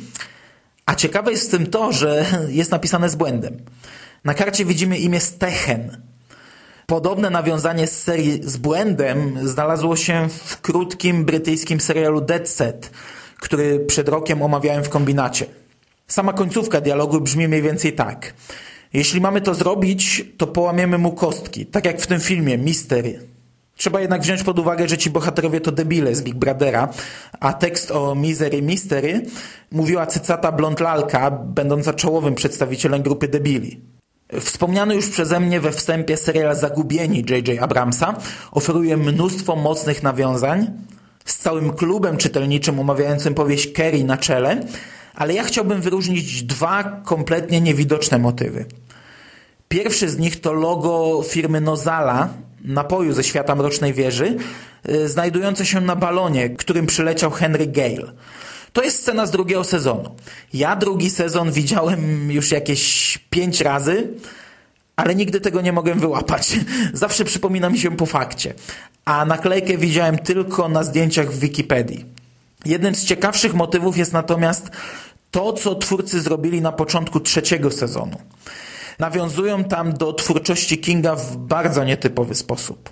A 0.87 0.95
ciekawe 0.95 1.31
jest 1.31 1.49
w 1.49 1.51
tym 1.51 1.67
to, 1.67 1.93
że 1.93 2.25
jest 2.49 2.71
napisane 2.71 3.09
z 3.09 3.17
błędem. 3.17 3.57
Na 4.25 4.35
karcie 4.35 4.65
widzimy 4.65 4.99
imię 4.99 5.21
Stechen. 5.21 6.03
Podobne 6.87 7.31
nawiązanie 7.31 7.87
z 7.87 8.03
serii 8.03 8.41
z 8.43 8.57
błędem 8.57 9.49
znalazło 9.49 9.97
się 9.97 10.29
w 10.29 10.61
krótkim 10.61 11.25
brytyjskim 11.25 11.81
serialu 11.81 12.21
Dead 12.21 12.49
Set, 12.49 12.91
który 13.43 13.81
przed 13.81 14.09
rokiem 14.09 14.43
omawiałem 14.43 14.85
w 14.85 14.89
kombinacie. 14.89 15.47
Sama 16.07 16.33
końcówka 16.33 16.81
dialogu 16.81 17.21
brzmi 17.21 17.49
mniej 17.49 17.63
więcej 17.63 17.93
tak. 17.93 18.35
Jeśli 18.93 19.21
mamy 19.21 19.41
to 19.41 19.55
zrobić, 19.55 20.25
to 20.37 20.47
połamiemy 20.47 20.99
mu 20.99 21.13
kostki, 21.13 21.67
tak 21.67 21.87
jak 21.87 22.01
w 22.01 22.07
tym 22.07 22.21
filmie 22.21 22.59
Mystery. 22.59 23.21
Trzeba 23.77 24.01
jednak 24.01 24.23
wziąć 24.23 24.43
pod 24.43 24.59
uwagę, 24.59 24.89
że 24.89 24.99
ci 24.99 25.11
bohaterowie 25.11 25.61
to 25.61 25.73
debile 25.73 26.15
z 26.15 26.23
Big 26.23 26.35
Brothera, 26.35 26.89
a 27.41 27.53
tekst 27.53 27.91
o 27.91 28.15
Misery 28.15 28.63
Mystery 28.63 29.23
mówiła 29.73 30.07
cycata 30.07 30.53
blond 30.53 30.81
lalka, 30.81 31.31
będąca 31.31 31.93
czołowym 31.93 32.35
przedstawicielem 32.35 33.03
grupy 33.03 33.29
debili. 33.29 33.81
Wspomniany 34.41 34.95
już 34.95 35.09
przeze 35.09 35.41
mnie 35.41 35.61
we 35.61 35.73
wstępie 35.73 36.17
serial 36.17 36.57
Zagubieni 36.57 37.25
J.J. 37.31 37.63
Abramsa 37.63 38.15
oferuje 38.53 38.97
mnóstwo 38.97 39.57
mocnych 39.57 40.03
nawiązań, 40.03 40.71
z 41.25 41.37
całym 41.37 41.73
klubem 41.73 42.17
czytelniczym 42.17 42.81
omawiającym 42.81 43.35
powieść 43.35 43.73
Kerry 43.73 44.05
na 44.05 44.17
czele, 44.17 44.61
ale 45.15 45.35
ja 45.35 45.45
chciałbym 45.45 45.81
wyróżnić 45.81 46.43
dwa 46.43 47.01
kompletnie 47.05 47.61
niewidoczne 47.61 48.19
motywy. 48.19 48.65
Pierwszy 49.69 50.09
z 50.09 50.19
nich 50.19 50.41
to 50.41 50.53
logo 50.53 51.23
firmy 51.29 51.61
Nozala, 51.61 52.29
napoju 52.65 53.13
ze 53.13 53.25
świata 53.25 53.55
Mrocznej 53.55 53.93
Wieży, 53.93 54.37
yy, 54.89 55.09
znajdujące 55.09 55.67
się 55.67 55.81
na 55.81 55.97
balonie, 55.97 56.51
którym 56.51 56.87
przyleciał 56.87 57.31
Henry 57.31 57.67
Gale. 57.67 58.13
To 58.73 58.83
jest 58.83 59.01
scena 59.01 59.27
z 59.27 59.31
drugiego 59.31 59.65
sezonu. 59.65 60.15
Ja 60.55 60.77
drugi 60.77 61.11
sezon 61.11 61.53
widziałem 61.53 62.33
już 62.33 62.51
jakieś 62.51 63.19
pięć 63.31 63.61
razy, 63.61 64.09
ale 64.97 65.15
nigdy 65.15 65.41
tego 65.41 65.61
nie 65.61 65.73
mogłem 65.73 66.01
wyłapać. 66.01 66.59
Zawsze 66.93 67.25
przypomina 67.25 67.71
mi 67.71 67.79
się 67.79 67.97
po 67.97 68.07
fakcie. 68.07 68.55
A 69.05 69.25
naklejkę 69.25 69.79
widziałem 69.79 70.19
tylko 70.19 70.69
na 70.69 70.83
zdjęciach 70.83 71.33
w 71.33 71.39
Wikipedii. 71.39 72.05
Jednym 72.65 72.95
z 72.95 73.05
ciekawszych 73.05 73.55
motywów 73.55 73.97
jest 73.97 74.13
natomiast 74.13 74.71
to, 75.31 75.53
co 75.53 75.75
twórcy 75.75 76.21
zrobili 76.21 76.61
na 76.61 76.73
początku 76.73 77.21
trzeciego 77.21 77.71
sezonu. 77.71 78.19
Nawiązują 78.99 79.65
tam 79.65 79.93
do 79.93 80.13
twórczości 80.13 80.79
Kinga 80.79 81.17
w 81.17 81.37
bardzo 81.37 81.85
nietypowy 81.85 82.35
sposób. 82.35 82.91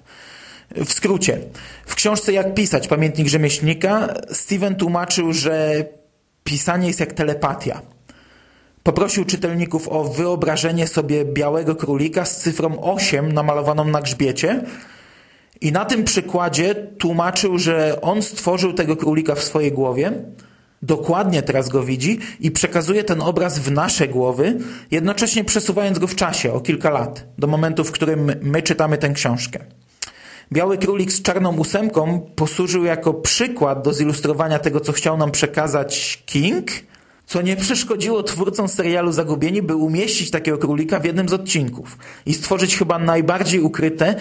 W 0.70 0.92
skrócie, 0.92 1.38
w 1.86 1.94
książce 1.94 2.32
Jak 2.32 2.54
pisać, 2.54 2.88
pamiętnik 2.88 3.28
rzemieślnika, 3.28 4.14
Steven 4.32 4.76
tłumaczył, 4.76 5.32
że 5.32 5.84
pisanie 6.44 6.88
jest 6.88 7.00
jak 7.00 7.12
telepatia. 7.12 7.82
Poprosił 8.82 9.24
czytelników 9.24 9.88
o 9.88 10.04
wyobrażenie 10.04 10.86
sobie 10.86 11.24
białego 11.24 11.76
królika 11.76 12.24
z 12.24 12.36
cyfrą 12.36 12.82
8 12.82 13.32
namalowaną 13.32 13.84
na 13.84 14.00
grzbiecie 14.00 14.64
i 15.60 15.72
na 15.72 15.84
tym 15.84 16.04
przykładzie 16.04 16.74
tłumaczył, 16.74 17.58
że 17.58 18.00
on 18.00 18.22
stworzył 18.22 18.72
tego 18.72 18.96
królika 18.96 19.34
w 19.34 19.44
swojej 19.44 19.72
głowie, 19.72 20.12
dokładnie 20.82 21.42
teraz 21.42 21.68
go 21.68 21.82
widzi 21.82 22.18
i 22.40 22.50
przekazuje 22.50 23.04
ten 23.04 23.22
obraz 23.22 23.58
w 23.58 23.70
nasze 23.72 24.08
głowy, 24.08 24.58
jednocześnie 24.90 25.44
przesuwając 25.44 25.98
go 25.98 26.06
w 26.06 26.14
czasie 26.14 26.52
o 26.52 26.60
kilka 26.60 26.90
lat, 26.90 27.26
do 27.38 27.46
momentu, 27.46 27.84
w 27.84 27.92
którym 27.92 28.32
my 28.42 28.62
czytamy 28.62 28.98
tę 28.98 29.10
książkę. 29.10 29.64
Biały 30.52 30.78
królik 30.78 31.12
z 31.12 31.22
czarną 31.22 31.56
ósemką 31.56 32.20
posłużył 32.36 32.84
jako 32.84 33.14
przykład 33.14 33.82
do 33.82 33.92
zilustrowania 33.92 34.58
tego, 34.58 34.80
co 34.80 34.92
chciał 34.92 35.16
nam 35.16 35.30
przekazać 35.30 36.22
King, 36.26 36.70
co 37.30 37.42
nie 37.42 37.56
przeszkodziło 37.56 38.22
twórcom 38.22 38.68
serialu 38.68 39.12
Zagubieni, 39.12 39.62
by 39.62 39.76
umieścić 39.76 40.30
takiego 40.30 40.58
królika 40.58 41.00
w 41.00 41.04
jednym 41.04 41.28
z 41.28 41.32
odcinków 41.32 41.98
i 42.26 42.34
stworzyć 42.34 42.76
chyba 42.76 42.98
najbardziej 42.98 43.60
ukryte 43.60 44.14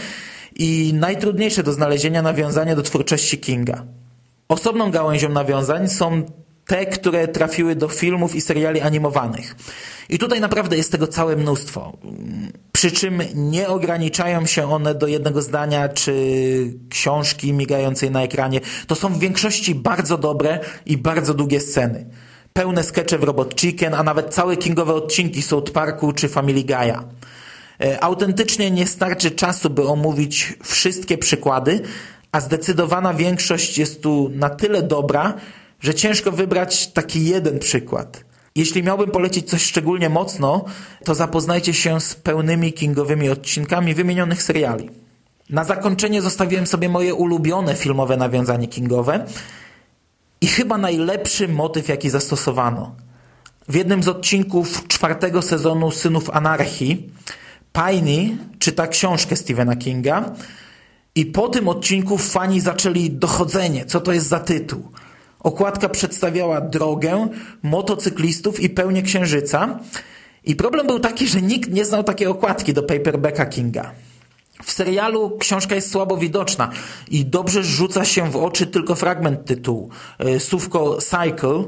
i 0.56 0.92
najtrudniejsze 0.94 1.64
do 1.64 1.74
znalezienia 1.74 2.22
nawiązania 2.22 2.76
do 2.76 2.82
twórczości 2.82 3.38
Kinga. 3.38 3.86
Osobną 4.48 4.92
gałęzią 4.92 5.30
nawiązań 5.30 5.88
są 5.88 6.24
te, 6.66 6.86
które 6.86 7.28
trafiły 7.28 7.76
do 7.76 7.88
filmów 7.88 8.36
i 8.36 8.42
seriali 8.42 8.82
animowanych. 8.82 9.56
I 10.10 10.20
tutaj 10.20 10.42
naprawdę 10.42 10.78
jest 10.78 10.92
tego 10.92 11.08
całe 11.08 11.36
mnóstwo. 11.36 11.98
Przy 12.72 12.92
czym 12.92 13.22
nie 13.36 13.68
ograniczają 13.68 14.46
się 14.46 14.72
one 14.72 14.96
do 14.96 15.08
jednego 15.08 15.42
zdania 15.42 15.90
czy 15.90 16.14
książki 16.90 17.54
migającej 17.54 18.12
na 18.12 18.24
ekranie. 18.24 18.62
To 18.88 18.96
są 18.96 19.14
w 19.14 19.20
większości 19.20 19.76
bardzo 19.76 20.18
dobre 20.18 20.60
i 20.86 20.98
bardzo 20.98 21.34
długie 21.34 21.60
sceny. 21.60 22.06
Pełne 22.54 22.84
skecze 22.84 23.18
w 23.18 23.24
Robot 23.24 23.62
Chicken, 23.62 23.94
a 23.94 24.04
nawet 24.04 24.34
całe 24.34 24.58
kingowe 24.58 24.94
odcinki 24.94 25.42
South 25.42 25.72
Parku 25.72 26.14
czy 26.14 26.30
Family 26.30 26.62
Guy'a. 26.62 27.04
E, 27.82 28.04
autentycznie 28.04 28.72
nie 28.72 28.88
starczy 28.88 29.32
czasu, 29.32 29.70
by 29.70 29.88
omówić 29.88 30.54
wszystkie 30.64 31.18
przykłady, 31.18 31.82
a 32.32 32.40
zdecydowana 32.40 33.14
większość 33.14 33.78
jest 33.78 34.04
tu 34.04 34.30
na 34.34 34.50
tyle 34.50 34.84
dobra, 34.84 35.34
że 35.80 35.94
ciężko 35.94 36.32
wybrać 36.32 36.88
taki 36.88 37.26
jeden 37.26 37.60
przykład. 37.60 38.24
Jeśli 38.56 38.84
miałbym 38.84 39.12
polecić 39.12 39.50
coś 39.50 39.64
szczególnie 39.64 40.10
mocno, 40.10 40.66
to 41.04 41.16
zapoznajcie 41.16 41.74
się 41.74 42.02
z 42.02 42.16
pełnymi 42.16 42.74
kingowymi 42.74 43.30
odcinkami 43.30 43.94
wymienionych 43.94 44.44
seriali. 44.44 44.90
Na 45.50 45.64
zakończenie 45.64 46.22
zostawiłem 46.22 46.68
sobie 46.68 46.90
moje 46.90 47.14
ulubione 47.14 47.76
filmowe 47.76 48.18
nawiązanie 48.18 48.68
kingowe 48.68 49.26
i 50.42 50.48
chyba 50.48 50.78
najlepszy 50.78 51.48
motyw, 51.48 51.88
jaki 51.88 52.10
zastosowano. 52.10 52.96
W 53.68 53.76
jednym 53.76 54.04
z 54.04 54.08
odcinków 54.08 54.88
czwartego 54.88 55.42
sezonu 55.42 55.92
Synów 55.92 56.30
Anarchii 56.30 57.10
Piney 57.74 58.38
czyta 58.60 58.88
książkę 58.88 59.36
Stephena 59.36 59.76
Kinga 59.76 60.36
i 61.16 61.26
po 61.26 61.48
tym 61.48 61.68
odcinku 61.68 62.18
fani 62.18 62.62
zaczęli 62.62 63.10
dochodzenie, 63.10 63.86
co 63.86 64.02
to 64.02 64.14
jest 64.14 64.28
za 64.28 64.40
tytuł. 64.40 64.92
Okładka 65.40 65.90
przedstawiała 65.90 66.62
drogę, 66.62 67.28
motocyklistów 67.64 68.60
i 68.60 68.70
pełnię 68.70 69.02
księżyca. 69.02 69.80
I 70.46 70.56
problem 70.56 70.88
był 70.88 71.00
taki, 71.00 71.28
że 71.28 71.42
nikt 71.42 71.72
nie 71.72 71.86
znał 71.86 72.04
takiej 72.04 72.28
okładki 72.28 72.74
do 72.74 72.84
paperbacka 72.84 73.46
Kinga. 73.46 73.92
W 74.64 74.72
serialu 74.72 75.38
książka 75.40 75.76
jest 75.76 75.92
słabo 75.92 76.18
widoczna 76.18 76.70
i 77.12 77.26
dobrze 77.26 77.64
rzuca 77.64 78.06
się 78.06 78.32
w 78.32 78.36
oczy 78.36 78.68
tylko 78.68 78.96
fragment 78.96 79.46
tytułu. 79.46 79.90
E, 80.20 80.40
słówko 80.40 80.98
Cycle, 81.02 81.64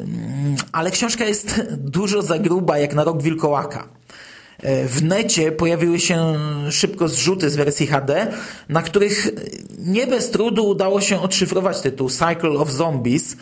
mm, 0.00 0.56
ale 0.72 0.90
książka 0.90 1.24
jest 1.24 1.62
dużo 1.96 2.22
za 2.22 2.38
gruba 2.38 2.78
jak 2.78 2.94
na 2.94 3.04
rok 3.04 3.22
wilkołaka. 3.22 3.88
E, 4.62 4.88
w 4.88 5.02
necie 5.02 5.52
pojawiły 5.52 6.00
się 6.00 6.34
szybko 6.70 7.08
zrzuty 7.08 7.50
z 7.50 7.56
wersji 7.56 7.86
HD, 7.86 8.32
na 8.68 8.82
których 8.82 9.28
nie 9.78 10.06
bez 10.06 10.30
trudu 10.30 10.68
udało 10.68 11.00
się 11.00 11.22
odszyfrować 11.22 11.80
tytuł 11.80 12.10
Cycle 12.10 12.50
of 12.50 12.70
Zombies. 12.70 13.36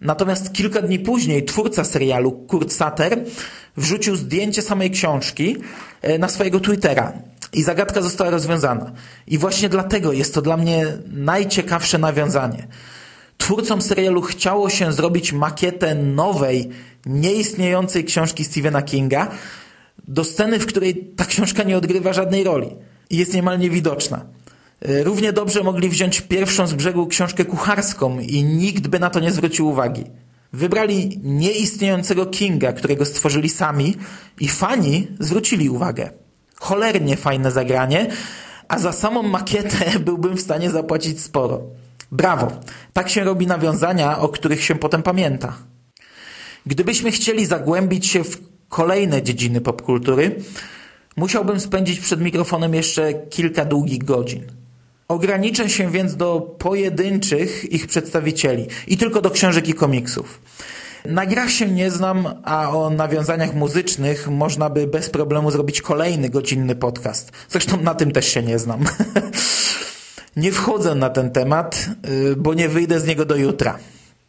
Natomiast 0.00 0.52
kilka 0.52 0.82
dni 0.82 0.98
później 0.98 1.44
twórca 1.44 1.84
serialu 1.84 2.32
Kurt 2.32 2.72
Sutter 2.72 3.24
wrzucił 3.76 4.16
zdjęcie 4.16 4.62
samej 4.62 4.90
książki 4.90 5.56
e, 6.02 6.18
na 6.18 6.28
swojego 6.28 6.60
Twittera 6.60 7.12
i 7.52 7.62
zagadka 7.62 8.02
została 8.02 8.30
rozwiązana. 8.30 8.92
I 9.26 9.38
właśnie 9.38 9.68
dlatego 9.68 10.12
jest 10.12 10.34
to 10.34 10.42
dla 10.42 10.56
mnie 10.56 10.86
najciekawsze 11.12 11.98
nawiązanie. 11.98 12.66
Twórcom 13.38 13.82
serialu 13.82 14.22
chciało 14.22 14.70
się 14.70 14.92
zrobić 14.92 15.32
makietę 15.32 15.94
nowej, 15.94 16.68
nieistniejącej 17.06 18.04
książki 18.04 18.44
Stephena 18.44 18.82
Kinga, 18.82 19.28
do 20.08 20.24
sceny, 20.24 20.58
w 20.58 20.66
której 20.66 20.94
ta 21.16 21.24
książka 21.24 21.62
nie 21.62 21.76
odgrywa 21.76 22.12
żadnej 22.12 22.44
roli 22.44 22.68
i 23.10 23.16
jest 23.16 23.34
niemal 23.34 23.58
niewidoczna. 23.58 24.24
E, 24.80 25.04
równie 25.04 25.32
dobrze 25.32 25.62
mogli 25.62 25.88
wziąć 25.88 26.20
pierwszą 26.20 26.66
z 26.66 26.74
brzegu 26.74 27.06
książkę 27.06 27.44
kucharską 27.44 28.18
i 28.20 28.44
nikt 28.44 28.88
by 28.88 28.98
na 28.98 29.10
to 29.10 29.20
nie 29.20 29.32
zwrócił 29.32 29.68
uwagi. 29.68 30.04
Wybrali 30.52 31.20
nieistniejącego 31.22 32.26
Kinga, 32.26 32.72
którego 32.72 33.04
stworzyli 33.04 33.48
sami 33.48 33.96
i 34.40 34.48
fani 34.48 35.08
zwrócili 35.20 35.70
uwagę. 35.70 36.21
Cholernie 36.62 37.16
fajne 37.16 37.50
zagranie, 37.50 38.06
a 38.68 38.78
za 38.78 38.92
samą 38.92 39.22
makietę 39.22 39.98
byłbym 40.06 40.36
w 40.36 40.40
stanie 40.40 40.70
zapłacić 40.70 41.20
sporo. 41.20 41.62
Brawo! 42.12 42.52
Tak 42.92 43.08
się 43.08 43.24
robi 43.24 43.46
nawiązania, 43.46 44.18
o 44.18 44.28
których 44.28 44.64
się 44.64 44.74
potem 44.74 45.02
pamięta. 45.02 45.54
Gdybyśmy 46.66 47.10
chcieli 47.10 47.46
zagłębić 47.46 48.06
się 48.06 48.24
w 48.24 48.38
kolejne 48.68 49.22
dziedziny 49.22 49.60
popkultury, 49.60 50.36
musiałbym 51.16 51.60
spędzić 51.60 52.00
przed 52.00 52.20
mikrofonem 52.20 52.74
jeszcze 52.74 53.14
kilka 53.14 53.64
długich 53.64 54.04
godzin. 54.04 54.42
Ograniczę 55.08 55.70
się 55.70 55.90
więc 55.90 56.16
do 56.16 56.40
pojedynczych 56.40 57.72
ich 57.72 57.86
przedstawicieli 57.86 58.66
i 58.86 58.96
tylko 58.96 59.20
do 59.20 59.30
książek 59.30 59.68
i 59.68 59.74
komiksów. 59.74 60.40
Na 61.04 61.26
grach 61.26 61.50
się 61.50 61.66
nie 61.66 61.90
znam, 61.90 62.28
a 62.44 62.70
o 62.70 62.90
nawiązaniach 62.90 63.54
muzycznych 63.54 64.28
można 64.28 64.70
by 64.70 64.86
bez 64.86 65.10
problemu 65.10 65.50
zrobić 65.50 65.82
kolejny 65.82 66.28
godzinny 66.28 66.74
podcast. 66.74 67.32
Zresztą 67.48 67.80
na 67.80 67.94
tym 67.94 68.12
też 68.12 68.28
się 68.28 68.42
nie 68.42 68.58
znam. 68.58 68.84
nie 70.36 70.52
wchodzę 70.52 70.94
na 70.94 71.10
ten 71.10 71.30
temat, 71.30 71.86
y, 72.32 72.36
bo 72.36 72.54
nie 72.54 72.68
wyjdę 72.68 73.00
z 73.00 73.06
niego 73.06 73.24
do 73.24 73.36
jutra. 73.36 73.78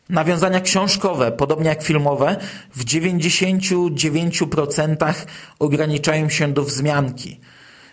Nawiązania 0.09 0.61
książkowe, 0.61 1.31
podobnie 1.31 1.69
jak 1.69 1.83
filmowe, 1.83 2.37
w 2.75 2.85
99% 2.85 5.13
ograniczają 5.59 6.29
się 6.29 6.53
do 6.53 6.63
wzmianki. 6.63 7.39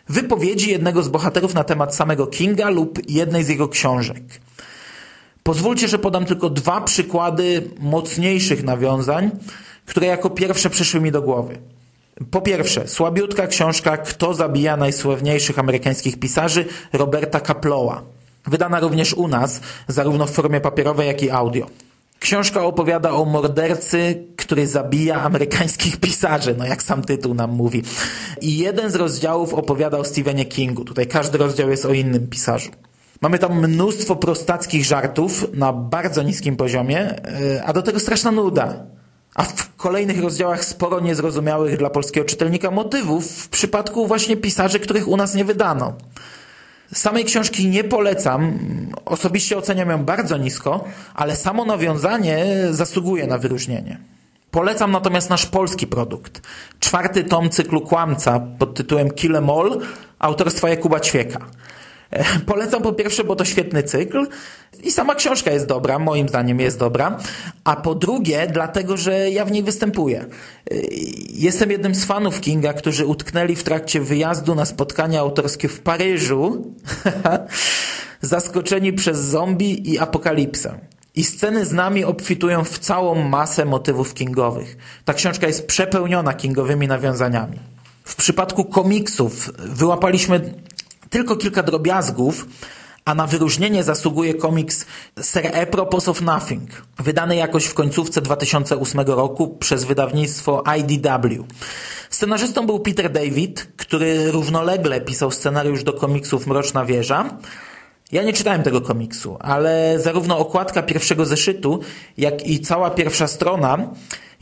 Wypowiedzi 0.08 0.70
jednego 0.70 1.02
z 1.02 1.08
bohaterów 1.08 1.54
na 1.54 1.64
temat 1.64 1.94
samego 1.94 2.26
Kinga 2.26 2.70
lub 2.70 2.98
jednej 3.08 3.44
z 3.44 3.48
jego 3.48 3.68
książek. 3.68 4.22
Pozwólcie, 5.42 5.88
że 5.88 5.98
podam 5.98 6.24
tylko 6.24 6.50
dwa 6.50 6.80
przykłady 6.80 7.70
mocniejszych 7.78 8.64
nawiązań, 8.64 9.30
które 9.86 10.06
jako 10.06 10.30
pierwsze 10.30 10.70
przyszły 10.70 11.00
mi 11.00 11.12
do 11.12 11.22
głowy. 11.22 11.58
Po 12.30 12.40
pierwsze, 12.40 12.88
słabiutka 12.88 13.46
książka 13.46 13.96
Kto 13.96 14.34
zabija 14.34 14.76
najsławniejszych 14.76 15.58
amerykańskich 15.58 16.18
pisarzy 16.18 16.64
Roberta 16.92 17.40
Kaplowa. 17.40 18.02
Wydana 18.46 18.80
również 18.80 19.14
u 19.14 19.28
nas, 19.28 19.60
zarówno 19.88 20.26
w 20.26 20.30
formie 20.30 20.60
papierowej, 20.60 21.06
jak 21.06 21.22
i 21.22 21.30
audio. 21.30 21.66
Książka 22.20 22.64
opowiada 22.64 23.10
o 23.10 23.24
mordercy, 23.24 24.24
który 24.36 24.66
zabija 24.66 25.22
amerykańskich 25.22 25.96
pisarzy, 25.96 26.54
no 26.58 26.66
jak 26.66 26.82
sam 26.82 27.02
tytuł 27.02 27.34
nam 27.34 27.50
mówi. 27.50 27.82
I 28.40 28.58
jeden 28.58 28.90
z 28.90 28.94
rozdziałów 28.94 29.54
opowiada 29.54 29.98
o 29.98 30.04
Stephenie 30.04 30.44
Kingu. 30.44 30.84
Tutaj 30.84 31.06
każdy 31.06 31.38
rozdział 31.38 31.70
jest 31.70 31.86
o 31.86 31.92
innym 31.92 32.28
pisarzu. 32.28 32.70
Mamy 33.20 33.38
tam 33.38 33.68
mnóstwo 33.68 34.16
prostackich 34.16 34.84
żartów 34.84 35.46
na 35.54 35.72
bardzo 35.72 36.22
niskim 36.22 36.56
poziomie, 36.56 37.00
e, 37.00 37.64
a 37.64 37.72
do 37.72 37.82
tego 37.82 38.00
straszna 38.00 38.30
nuda. 38.30 38.86
A 39.34 39.42
w 39.42 39.76
kolejnych 39.76 40.22
rozdziałach 40.22 40.64
sporo 40.64 41.00
niezrozumiałych 41.00 41.76
dla 41.76 41.90
polskiego 41.90 42.26
czytelnika 42.26 42.70
motywów 42.70 43.26
w 43.26 43.48
przypadku 43.48 44.06
właśnie 44.06 44.36
pisarzy, 44.36 44.80
których 44.80 45.08
u 45.08 45.16
nas 45.16 45.34
nie 45.34 45.44
wydano. 45.44 45.92
Samej 46.94 47.24
książki 47.24 47.68
nie 47.68 47.84
polecam. 47.84 48.58
Osobiście 49.04 49.58
oceniam 49.58 49.90
ją 49.90 50.04
bardzo 50.04 50.36
nisko, 50.36 50.84
ale 51.14 51.36
samo 51.36 51.64
nawiązanie 51.64 52.46
zasługuje 52.70 53.26
na 53.26 53.38
wyróżnienie. 53.38 53.98
Polecam 54.50 54.92
natomiast 54.92 55.30
nasz 55.30 55.46
polski 55.46 55.86
produkt. 55.86 56.40
Czwarty 56.80 57.24
tom 57.24 57.50
cyklu 57.50 57.80
Kłamca 57.80 58.40
pod 58.58 58.74
tytułem 58.74 59.10
Kill 59.10 59.36
Em 59.36 59.50
autorstwa 60.18 60.68
Jakuba 60.68 61.00
Ćwieka. 61.00 61.46
Polecam 62.46 62.82
po 62.82 62.92
pierwsze, 62.92 63.24
bo 63.24 63.36
to 63.36 63.44
świetny 63.44 63.82
cykl 63.82 64.26
i 64.82 64.90
sama 64.92 65.14
książka 65.14 65.50
jest 65.50 65.66
dobra, 65.66 65.98
moim 65.98 66.28
zdaniem 66.28 66.60
jest 66.60 66.78
dobra, 66.78 67.18
a 67.64 67.76
po 67.76 67.94
drugie, 67.94 68.46
dlatego, 68.52 68.96
że 68.96 69.30
ja 69.30 69.44
w 69.44 69.52
niej 69.52 69.62
występuję. 69.62 70.20
E, 70.20 70.74
jestem 71.30 71.70
jednym 71.70 71.94
z 71.94 72.04
fanów 72.04 72.40
Kinga, 72.40 72.72
którzy 72.72 73.06
utknęli 73.06 73.56
w 73.56 73.64
trakcie 73.64 74.00
wyjazdu 74.00 74.54
na 74.54 74.64
spotkanie 74.64 75.20
autorskie 75.20 75.68
w 75.68 75.80
Paryżu, 75.80 76.74
zaskoczeni 78.20 78.92
przez 78.92 79.18
zombie 79.18 79.90
i 79.92 79.98
apokalipsę. 79.98 80.78
I 81.14 81.24
sceny 81.24 81.64
z 81.66 81.72
nami 81.72 82.04
obfitują 82.04 82.64
w 82.64 82.78
całą 82.78 83.14
masę 83.14 83.64
motywów 83.64 84.14
kingowych. 84.14 84.76
Ta 85.04 85.14
książka 85.14 85.46
jest 85.46 85.66
przepełniona 85.66 86.34
kingowymi 86.34 86.88
nawiązaniami. 86.88 87.58
W 88.04 88.16
przypadku 88.16 88.64
komiksów 88.64 89.50
wyłapaliśmy 89.58 90.54
tylko 91.10 91.36
kilka 91.36 91.62
drobiazgów, 91.62 92.46
a 93.04 93.14
na 93.14 93.26
wyróżnienie 93.26 93.84
zasługuje 93.84 94.34
komiks 94.34 94.86
Sir 95.22 95.56
Apropos 95.62 96.08
of 96.08 96.20
Nothing, 96.20 96.70
wydany 96.98 97.36
jakoś 97.36 97.64
w 97.64 97.74
końcówce 97.74 98.20
2008 98.20 99.00
roku 99.00 99.48
przez 99.48 99.84
wydawnictwo 99.84 100.64
IDW. 100.78 101.44
Scenarzystą 102.10 102.66
był 102.66 102.80
Peter 102.80 103.12
David, 103.12 103.68
który 103.76 104.30
równolegle 104.30 105.00
pisał 105.00 105.30
scenariusz 105.30 105.84
do 105.84 105.92
komiksów 105.92 106.46
Mroczna 106.46 106.84
Wieża. 106.84 107.38
Ja 108.12 108.22
nie 108.22 108.32
czytałem 108.32 108.62
tego 108.62 108.80
komiksu, 108.80 109.36
ale 109.40 109.96
zarówno 110.00 110.38
okładka 110.38 110.82
pierwszego 110.82 111.26
zeszytu, 111.26 111.80
jak 112.18 112.46
i 112.46 112.60
cała 112.60 112.90
pierwsza 112.90 113.26
strona 113.26 113.78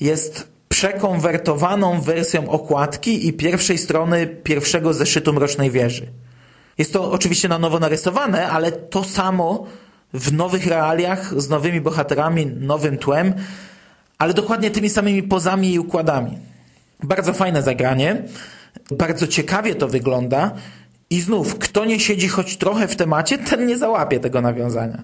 jest 0.01 0.49
przekonwertowaną 0.69 2.01
wersją 2.01 2.51
okładki 2.51 3.29
i 3.29 3.33
pierwszej 3.33 3.79
strony 3.79 4.27
pierwszego 4.27 4.95
zeszytu 4.95 5.33
Mrocznej 5.33 5.71
Wieży. 5.71 6.07
Jest 6.79 6.93
to 6.93 7.13
oczywiście 7.13 7.49
na 7.49 7.59
nowo 7.59 7.79
narysowane, 7.79 8.51
ale 8.51 8.73
to 8.73 9.05
samo 9.05 9.67
w 10.13 10.33
nowych 10.33 10.67
realiach, 10.67 11.41
z 11.41 11.49
nowymi 11.49 11.81
bohaterami, 11.81 12.47
nowym 12.47 12.99
tłem, 12.99 13.35
ale 14.19 14.35
dokładnie 14.35 14.71
tymi 14.71 14.91
samymi 14.91 15.23
pozami 15.23 15.73
i 15.73 15.79
układami. 15.79 16.39
Bardzo 17.03 17.33
fajne 17.33 17.63
zagranie, 17.63 18.23
bardzo 18.91 19.27
ciekawie 19.27 19.75
to 19.75 19.89
wygląda 19.89 20.51
i 21.11 21.21
znów, 21.21 21.59
kto 21.59 21.85
nie 21.85 22.01
siedzi 22.01 22.29
choć 22.29 22.57
trochę 22.57 22.89
w 22.89 22.97
temacie, 22.97 23.39
ten 23.39 23.67
nie 23.67 23.79
załapie 23.79 24.21
tego 24.21 24.41
nawiązania. 24.41 25.03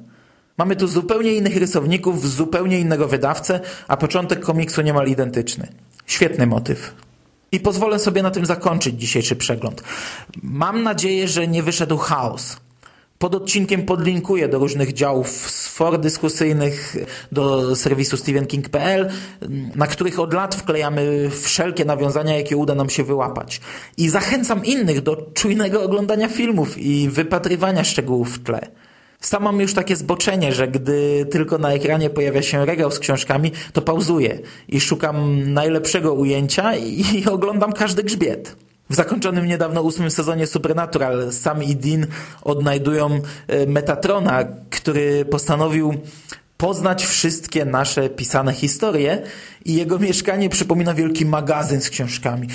Mamy 0.58 0.76
tu 0.76 0.86
zupełnie 0.86 1.32
innych 1.32 1.56
rysowników, 1.56 2.28
zupełnie 2.28 2.80
innego 2.80 3.08
wydawcę, 3.08 3.60
a 3.88 3.96
początek 3.96 4.40
komiksu 4.40 4.82
niemal 4.82 5.08
identyczny. 5.08 5.68
Świetny 6.06 6.46
motyw. 6.46 6.94
I 7.54 7.60
pozwolę 7.60 7.98
sobie 7.98 8.22
na 8.22 8.30
tym 8.30 8.46
zakończyć 8.46 9.00
dzisiejszy 9.00 9.36
przegląd. 9.36 9.82
Mam 10.42 10.82
nadzieję, 10.82 11.28
że 11.28 11.48
nie 11.48 11.62
wyszedł 11.62 11.96
chaos. 11.96 12.56
Pod 13.18 13.34
odcinkiem 13.34 13.82
podlinkuję 13.82 14.48
do 14.48 14.58
różnych 14.58 14.92
działów 14.92 15.30
z 15.30 15.68
for 15.68 16.00
dyskusyjnych, 16.00 16.96
do 17.32 17.76
serwisu 17.76 18.16
stevenking.pl, 18.16 19.10
na 19.74 19.86
których 19.86 20.20
od 20.20 20.32
lat 20.32 20.54
wklejamy 20.54 21.30
wszelkie 21.42 21.84
nawiązania, 21.84 22.36
jakie 22.36 22.56
uda 22.56 22.74
nam 22.74 22.90
się 22.90 23.04
wyłapać. 23.04 23.60
I 23.96 24.08
zachęcam 24.08 24.64
innych 24.64 25.00
do 25.00 25.16
czujnego 25.34 25.82
oglądania 25.82 26.28
filmów 26.28 26.78
i 26.78 27.08
wypatrywania 27.08 27.84
szczegółów 27.84 28.38
w 28.38 28.42
tle. 28.42 28.68
Sam 29.20 29.42
mam 29.42 29.60
już 29.60 29.74
takie 29.74 29.96
zboczenie, 29.96 30.52
że 30.52 30.68
gdy 30.68 31.26
tylko 31.30 31.58
na 31.58 31.72
ekranie 31.72 32.10
pojawia 32.10 32.42
się 32.42 32.66
regał 32.66 32.90
z 32.90 32.98
książkami, 32.98 33.52
to 33.72 33.82
pauzuję 33.82 34.38
i 34.68 34.80
szukam 34.80 35.42
najlepszego 35.52 36.12
ujęcia 36.12 36.76
i 36.76 37.04
oglądam 37.36 37.72
każdy 37.72 38.02
grzbiet. 38.02 38.56
W 38.90 38.94
zakończonym 38.94 39.46
niedawno 39.46 39.82
ósmym 39.82 40.10
sezonie 40.10 40.46
Supernatural 40.46 41.32
Sam 41.32 41.62
i 41.62 41.76
Dean 41.76 42.06
odnajdują 42.42 43.20
e, 43.46 43.66
Metatrona, 43.66 44.44
który 44.70 45.24
postanowił 45.24 45.94
poznać 46.64 47.06
wszystkie 47.06 47.64
nasze 47.64 48.10
pisane 48.10 48.52
historie 48.52 49.22
i 49.64 49.74
jego 49.74 49.98
mieszkanie 49.98 50.48
przypomina 50.48 50.94
wielki 50.94 51.26
magazyn 51.26 51.80
z 51.80 51.90
książkami. 51.90 52.48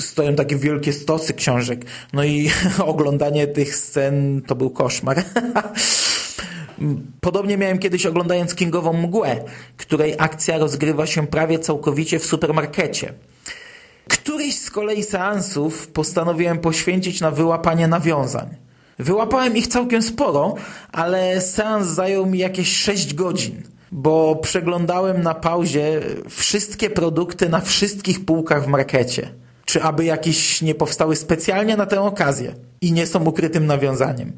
Stoją 0.00 0.34
takie 0.34 0.56
wielkie 0.56 0.92
stosy 0.92 1.34
książek. 1.34 1.84
No 2.12 2.24
i 2.24 2.50
oglądanie 2.92 3.46
tych 3.46 3.76
scen 3.76 4.42
to 4.46 4.54
był 4.54 4.70
koszmar. 4.70 5.22
Podobnie 7.20 7.56
miałem 7.56 7.78
kiedyś 7.78 8.06
oglądając 8.06 8.54
Kingową 8.54 8.92
Mgłę, 8.92 9.44
której 9.76 10.14
akcja 10.18 10.58
rozgrywa 10.58 11.06
się 11.06 11.26
prawie 11.26 11.58
całkowicie 11.58 12.18
w 12.18 12.26
supermarkecie. 12.26 13.12
Któryś 14.08 14.58
z 14.58 14.70
kolei 14.70 15.02
seansów 15.02 15.88
postanowiłem 15.88 16.58
poświęcić 16.58 17.20
na 17.20 17.30
wyłapanie 17.30 17.88
nawiązań. 17.88 18.67
Wyłapałem 18.98 19.56
ich 19.56 19.66
całkiem 19.66 20.02
sporo, 20.02 20.54
ale 20.92 21.40
seans 21.40 21.86
zajął 21.86 22.26
mi 22.26 22.38
jakieś 22.38 22.76
6 22.76 23.14
godzin, 23.14 23.62
bo 23.92 24.36
przeglądałem 24.36 25.22
na 25.22 25.34
pauzie 25.34 26.00
wszystkie 26.28 26.90
produkty 26.90 27.48
na 27.48 27.60
wszystkich 27.60 28.24
półkach 28.24 28.64
w 28.64 28.66
markecie. 28.66 29.28
Czy 29.64 29.82
aby 29.82 30.04
jakieś 30.04 30.62
nie 30.62 30.74
powstały 30.74 31.16
specjalnie 31.16 31.76
na 31.76 31.86
tę 31.86 32.00
okazję 32.00 32.54
i 32.80 32.92
nie 32.92 33.06
są 33.06 33.24
ukrytym 33.24 33.66
nawiązaniem. 33.66 34.32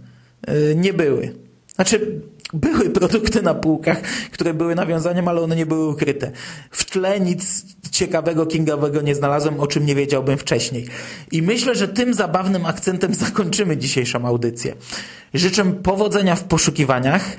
Yy, 0.49 0.75
nie 0.77 0.93
były. 0.93 1.35
Znaczy, 1.75 2.21
były 2.53 2.91
produkty 3.01 3.43
na 3.43 3.55
półkach, 3.55 4.03
które 4.33 4.55
były 4.55 4.75
nawiązaniem, 4.75 5.29
ale 5.29 5.41
one 5.41 5.57
nie 5.57 5.67
były 5.67 5.89
ukryte. 5.89 6.31
W 6.71 6.85
tle 6.85 7.21
nic 7.21 7.65
ciekawego, 7.91 8.47
kingowego 8.47 9.01
nie 9.01 9.15
znalazłem, 9.15 9.61
o 9.61 9.67
czym 9.67 9.87
nie 9.87 9.95
wiedziałbym 9.95 10.39
wcześniej. 10.39 10.89
I 11.33 11.43
myślę, 11.43 11.75
że 11.75 11.89
tym 11.89 12.15
zabawnym 12.15 12.67
akcentem 12.67 13.15
zakończymy 13.25 13.77
dzisiejszą 13.77 14.27
audycję. 14.27 14.75
Życzę 15.35 15.73
powodzenia 15.73 16.37
w 16.37 16.45
poszukiwaniach. 16.45 17.37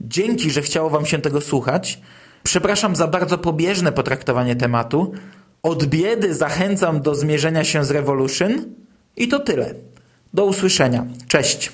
Dzięki, 0.00 0.50
że 0.50 0.62
chciało 0.62 0.90
Wam 0.90 1.06
się 1.06 1.18
tego 1.18 1.40
słuchać. 1.40 2.00
Przepraszam 2.42 2.96
za 2.96 3.06
bardzo 3.06 3.38
pobieżne 3.38 3.92
potraktowanie 3.92 4.56
tematu. 4.56 5.12
Od 5.62 5.86
biedy 5.86 6.34
zachęcam 6.34 7.00
do 7.00 7.14
zmierzenia 7.14 7.64
się 7.64 7.84
z 7.84 7.90
Revolution. 7.90 8.64
I 9.16 9.28
to 9.28 9.38
tyle. 9.38 9.74
Do 10.34 10.44
usłyszenia. 10.44 11.06
Cześć. 11.28 11.72